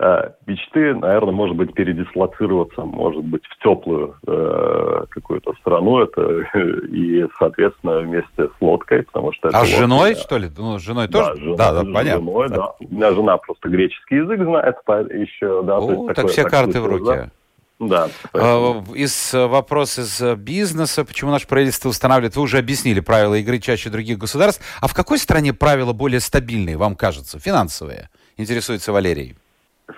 Э, 0.00 0.30
мечты, 0.46 0.96
наверное, 0.96 1.32
может 1.32 1.54
быть, 1.54 1.72
передислоцироваться, 1.72 2.82
может 2.82 3.22
быть, 3.22 3.42
в 3.46 3.62
теплую 3.62 4.16
э, 4.26 5.04
какую-то 5.10 5.52
страну, 5.60 6.00
это 6.00 6.40
и, 6.90 7.24
соответственно, 7.38 8.00
вместе 8.00 8.48
с 8.48 8.60
лодкой, 8.60 9.04
потому 9.04 9.32
что... 9.32 9.50
А 9.50 9.64
с 9.64 9.68
женой, 9.68 10.08
лодка, 10.08 10.22
что 10.24 10.38
ли? 10.38 10.50
Ну, 10.58 10.80
с 10.80 10.82
женой 10.82 11.06
да, 11.06 11.28
тоже? 11.28 11.44
Жена, 11.44 11.56
да, 11.56 11.72
да, 11.72 11.80
понятно. 11.84 12.26
Женой, 12.26 12.48
да. 12.48 12.72
У 12.80 12.94
меня 12.94 13.12
жена 13.12 13.36
просто 13.36 13.68
греческий 13.68 14.16
язык 14.16 14.40
знает 14.40 14.76
еще, 15.12 15.62
да. 15.62 15.78
О, 15.78 16.12
так 16.12 16.26
все 16.30 16.42
карты 16.42 16.80
в 16.80 16.86
руки. 16.86 17.04
Да. 17.04 17.30
Да. 17.78 18.08
А, 18.32 18.82
из 18.94 19.34
э, 19.34 19.46
вопрос 19.46 19.98
из 19.98 20.20
э, 20.22 20.34
бизнеса, 20.34 21.04
почему 21.04 21.30
наше 21.30 21.46
правительство 21.46 21.90
устанавливает, 21.90 22.34
вы 22.34 22.42
уже 22.42 22.58
объяснили 22.58 23.00
правила 23.00 23.34
игры 23.34 23.58
чаще 23.58 23.90
других 23.90 24.18
государств. 24.18 24.62
А 24.80 24.88
в 24.88 24.94
какой 24.94 25.18
стране 25.18 25.52
правила 25.52 25.92
более 25.92 26.20
стабильные, 26.20 26.78
вам 26.78 26.94
кажется, 26.94 27.38
финансовые? 27.38 28.08
Интересуется 28.38 28.92
Валерий. 28.92 29.36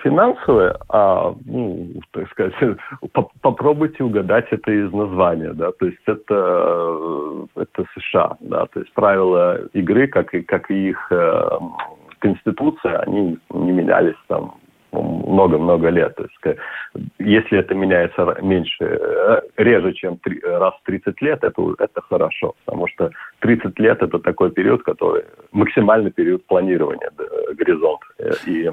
Финансовые, 0.03 0.76
а, 0.91 1.35
ну, 1.47 1.89
так 2.11 2.29
сказать, 2.33 2.53
попробуйте 3.41 4.05
угадать 4.05 4.47
это 4.51 4.70
из 4.70 4.93
названия, 4.93 5.55
да, 5.55 5.72
то 5.72 5.87
есть 5.87 6.03
это, 6.05 6.35
э, 6.35 7.47
это 7.62 7.85
США, 7.95 8.37
да, 8.41 8.66
то 8.66 8.81
есть 8.81 8.93
правила 8.93 9.59
игры, 9.72 10.07
как 10.09 10.35
и, 10.35 10.43
как 10.43 10.70
и 10.70 10.91
их 10.91 11.07
э, 11.11 11.59
конституция, 12.18 12.99
они 12.99 13.39
не 13.51 13.72
менялись 13.72 14.16
там 14.26 14.57
много-много 14.93 15.89
лет. 15.91 16.14
То 16.16 16.24
есть, 16.24 16.59
если 17.18 17.59
это 17.59 17.74
меняется 17.74 18.36
меньше, 18.43 18.84
э, 18.84 19.41
реже, 19.57 19.93
чем 19.95 20.18
три, 20.18 20.41
раз 20.41 20.74
в 20.74 20.86
30 20.86 21.20
лет, 21.22 21.45
это, 21.45 21.74
это 21.78 22.01
хорошо. 22.03 22.55
Потому 22.64 22.89
что 22.89 23.11
30 23.41 23.78
лет– 23.78 24.03
это 24.03 24.18
такой 24.18 24.51
период, 24.51 24.82
который 24.82 25.24
максимальный 25.53 26.11
период 26.11 26.45
планирования, 26.47 27.11
горизонт. 27.55 28.01
Э, 28.18 28.30
и 28.47 28.70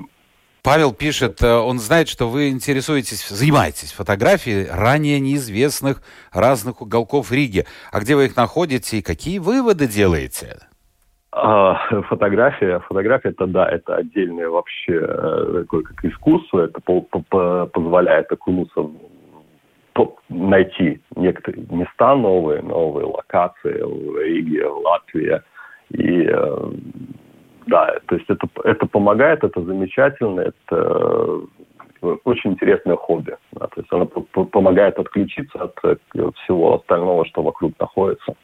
Павел 0.66 0.94
пишет, 0.94 1.44
э, 1.44 1.54
он 1.54 1.78
знает, 1.78 2.08
что 2.08 2.28
вы 2.28 2.50
интересуетесь, 2.50 3.30
занимаетесь 3.30 3.92
фотографией 3.92 4.68
ранее 4.68 5.20
неизвестных 5.20 6.02
разных 6.34 6.82
уголков 6.82 7.32
Риги. 7.32 7.66
А 7.92 8.00
где 8.00 8.16
вы 8.16 8.26
их 8.26 8.36
находите 8.36 8.98
и 8.98 9.04
какие 9.04 9.38
выводы 9.38 9.86
делаете? 9.88 10.58
А, 11.38 11.76
фотография, 12.04 12.80
фотография 12.88 13.30
это 13.30 13.46
да, 13.46 13.68
это 13.68 13.98
отдельное 13.98 14.48
вообще 14.48 14.94
э, 15.02 15.64
такое 15.64 15.84
как 15.84 16.06
искусство, 16.06 16.62
это 16.62 16.80
по 16.80 17.06
-по 17.12 17.68
позволяет 17.68 18.32
окунуться 18.32 18.82
в 18.82 18.94
найти 20.30 21.02
некоторые 21.18 21.66
места 21.70 22.16
новые, 22.16 22.62
новые 22.62 23.06
локации 23.06 23.82
в 23.82 24.18
Риге, 24.18 24.66
в 24.68 24.78
Латвии. 24.78 25.42
И 25.90 26.26
э, 26.26 26.72
да, 27.68 27.98
то 28.08 28.16
есть 28.16 28.30
это, 28.30 28.48
это 28.64 28.86
помогает, 28.86 29.44
это 29.44 29.62
замечательно, 29.62 30.40
это 30.40 31.42
очень 32.24 32.52
интересное 32.52 32.96
хобби. 32.96 33.36
Да, 33.52 33.68
то 33.68 33.82
есть 33.82 33.92
оно 33.92 34.06
помогает 34.06 34.98
отключиться 34.98 35.64
от 35.64 36.00
всего 36.38 36.76
остального, 36.76 37.26
что 37.26 37.44
вокруг 37.44 37.78
находится. 37.78 38.36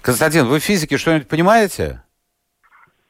Константин, 0.00 0.46
вы 0.46 0.60
в 0.60 0.64
физике 0.64 0.96
что-нибудь 0.96 1.28
понимаете? 1.28 2.00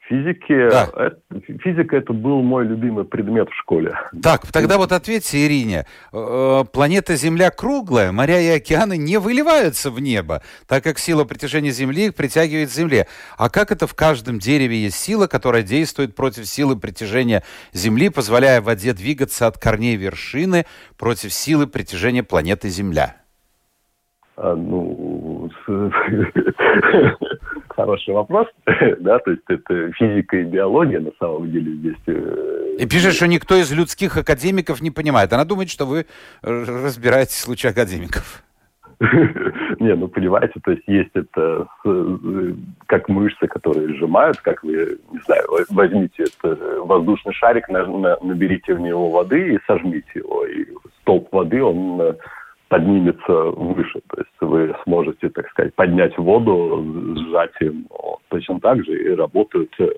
Физики, 0.09 0.69
да. 0.71 0.89
это, 0.95 1.19
физика 1.59 1.95
это 1.95 2.13
был 2.13 2.41
мой 2.41 2.65
любимый 2.65 3.05
предмет 3.05 3.47
в 3.47 3.55
школе. 3.59 3.95
Так, 4.23 4.51
тогда 4.51 4.79
вот 4.79 4.91
ответьте 4.91 5.45
Ирине. 5.45 5.85
Э, 6.11 6.63
планета 6.73 7.15
Земля 7.15 7.51
круглая, 7.51 8.11
моря 8.11 8.41
и 8.41 8.47
океаны 8.47 8.97
не 8.97 9.19
выливаются 9.19 9.91
в 9.91 9.99
небо, 9.99 10.41
так 10.67 10.83
как 10.83 10.97
сила 10.97 11.25
притяжения 11.25 11.69
Земли 11.69 12.07
их 12.07 12.15
притягивает 12.15 12.69
к 12.69 12.73
Земле. 12.73 13.05
А 13.37 13.51
как 13.51 13.71
это 13.71 13.85
в 13.85 13.93
каждом 13.93 14.39
дереве 14.39 14.77
есть 14.81 14.97
сила, 14.97 15.27
которая 15.27 15.61
действует 15.61 16.15
против 16.15 16.47
силы 16.47 16.75
притяжения 16.75 17.43
Земли, 17.71 18.09
позволяя 18.09 18.61
воде 18.61 18.93
двигаться 18.93 19.45
от 19.45 19.59
корней 19.59 19.95
вершины 19.95 20.65
против 20.97 21.31
силы 21.31 21.67
притяжения 21.67 22.23
планеты 22.23 22.69
Земля? 22.69 23.15
А, 24.41 24.55
ну, 24.55 25.28
хороший 27.69 28.13
вопрос, 28.13 28.47
да, 28.99 29.19
то 29.19 29.31
есть 29.31 29.43
это 29.47 29.91
физика 29.93 30.37
и 30.37 30.43
биология 30.43 30.99
на 30.99 31.11
самом 31.19 31.51
деле 31.51 31.73
здесь. 31.73 31.97
Э, 32.07 32.75
и 32.79 32.85
пишет, 32.85 33.13
что 33.13 33.27
никто 33.27 33.55
из 33.55 33.71
людских 33.71 34.17
академиков 34.17 34.81
не 34.81 34.91
понимает. 34.91 35.33
Она 35.33 35.45
думает, 35.45 35.69
что 35.69 35.85
вы 35.85 36.05
разбираетесь 36.41 37.35
в 37.35 37.43
случае 37.43 37.71
академиков. 37.71 38.43
Не, 39.79 39.95
ну 39.95 40.09
понимаете, 40.09 40.59
то 40.61 40.71
есть 40.71 40.83
есть 40.87 41.11
это 41.13 41.67
э, 41.85 42.53
как 42.85 43.07
мышцы, 43.07 43.47
которые 43.47 43.95
сжимают, 43.95 44.41
как 44.41 44.61
вы, 44.61 44.99
не 45.11 45.19
знаю, 45.19 45.43
возьмите 45.69 46.23
это 46.23 46.81
воздушный 46.83 47.33
шарик, 47.33 47.69
наберите 47.69 48.73
в 48.73 48.79
него 48.81 49.09
воды 49.09 49.53
и 49.53 49.59
сожмите 49.67 50.09
его, 50.15 50.45
и 50.45 50.65
столб 51.01 51.31
воды, 51.31 51.63
он 51.63 52.01
э, 52.01 52.13
поднимется 52.67 53.33
выше. 53.33 54.01
То 54.09 54.17
есть 54.17 54.29
вы 54.49 54.75
сможете, 54.83 55.29
так 55.29 55.49
сказать, 55.49 55.73
поднять 55.75 56.17
воду 56.17 57.15
сжатием. 57.15 57.87
Точно 58.29 58.59
так 58.59 58.83
же 58.83 58.91
и 58.91 59.15
работают 59.15 59.73
э, 59.79 59.89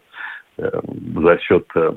за 0.57 1.37
счет 1.39 1.65
э, 1.75 1.93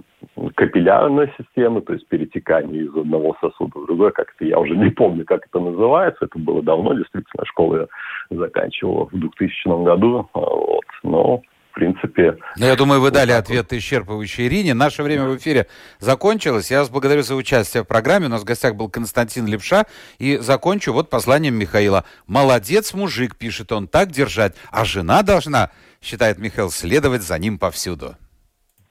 капиллярной 0.54 1.32
системы, 1.38 1.80
то 1.82 1.92
есть 1.92 2.06
перетекания 2.08 2.82
из 2.82 2.96
одного 2.96 3.36
сосуда 3.40 3.78
в 3.78 3.86
другой, 3.86 4.12
как 4.12 4.32
это 4.34 4.44
я 4.48 4.58
уже 4.58 4.76
не 4.76 4.90
помню, 4.90 5.24
как 5.24 5.46
это 5.46 5.60
называется, 5.60 6.24
это 6.24 6.38
было 6.38 6.62
давно, 6.62 6.94
действительно, 6.94 7.44
школу 7.44 7.76
я 7.76 7.86
заканчивал 8.30 9.08
в 9.12 9.18
2000 9.18 9.84
году, 9.84 10.28
вот, 10.32 10.84
но 11.02 11.42
принципе... 11.74 12.38
Ну, 12.56 12.66
я 12.66 12.76
думаю, 12.76 13.00
вы 13.00 13.10
дали 13.10 13.32
ответ 13.32 13.72
исчерпывающий 13.72 14.46
Ирине. 14.46 14.74
Наше 14.74 15.02
время 15.02 15.26
в 15.26 15.36
эфире 15.36 15.66
закончилось. 15.98 16.70
Я 16.70 16.80
вас 16.80 16.88
благодарю 16.88 17.22
за 17.22 17.34
участие 17.34 17.82
в 17.82 17.86
программе. 17.86 18.26
У 18.26 18.30
нас 18.30 18.42
в 18.42 18.44
гостях 18.44 18.76
был 18.76 18.88
Константин 18.88 19.46
Лепша. 19.46 19.84
И 20.18 20.38
закончу 20.38 20.92
вот 20.92 21.10
посланием 21.10 21.54
Михаила. 21.54 22.04
«Молодец, 22.26 22.94
мужик», 22.94 23.36
пишет 23.36 23.72
он, 23.72 23.88
«так 23.88 24.10
держать. 24.10 24.54
А 24.70 24.84
жена 24.84 25.22
должна, 25.22 25.70
считает 26.00 26.38
Михаил, 26.38 26.70
следовать 26.70 27.22
за 27.22 27.38
ним 27.38 27.58
повсюду». 27.58 28.16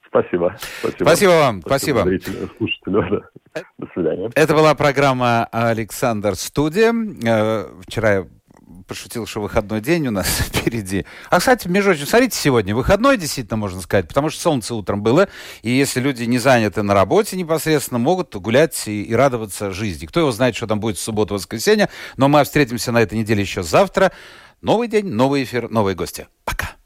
Спасибо. 0.08 0.56
Спасибо, 0.78 1.04
спасибо 1.04 1.30
вам. 1.30 1.60
Спасибо. 1.62 1.98
спасибо. 2.00 3.30
До 3.78 3.86
свидания. 3.94 4.30
Это 4.36 4.54
была 4.54 4.74
программа 4.76 5.48
«Александр 5.50 6.36
Студия». 6.36 6.94
Э, 7.24 7.66
вчера 7.84 8.12
я 8.12 8.26
пошутил, 8.86 9.26
что 9.26 9.40
выходной 9.40 9.80
день 9.80 10.08
у 10.08 10.10
нас 10.10 10.26
впереди. 10.46 11.06
А, 11.30 11.38
кстати, 11.38 11.68
между 11.68 11.90
прочим, 11.90 12.06
смотрите, 12.06 12.36
сегодня 12.38 12.74
выходной, 12.74 13.16
действительно, 13.16 13.56
можно 13.56 13.80
сказать, 13.80 14.08
потому 14.08 14.30
что 14.30 14.40
солнце 14.40 14.74
утром 14.74 15.02
было, 15.02 15.28
и 15.62 15.70
если 15.70 16.00
люди 16.00 16.24
не 16.24 16.38
заняты 16.38 16.82
на 16.82 16.94
работе 16.94 17.36
непосредственно, 17.36 17.98
могут 17.98 18.34
гулять 18.36 18.86
и, 18.86 19.02
и 19.02 19.14
радоваться 19.14 19.70
жизни. 19.72 20.06
Кто 20.06 20.20
его 20.20 20.32
знает, 20.32 20.56
что 20.56 20.66
там 20.66 20.80
будет 20.80 20.98
в 20.98 21.00
субботу-воскресенье, 21.00 21.88
но 22.16 22.28
мы 22.28 22.44
встретимся 22.44 22.92
на 22.92 23.02
этой 23.02 23.18
неделе 23.18 23.42
еще 23.42 23.62
завтра. 23.62 24.12
Новый 24.60 24.88
день, 24.88 25.06
новый 25.06 25.44
эфир, 25.44 25.70
новые 25.70 25.94
гости. 25.94 26.26
Пока. 26.44 26.76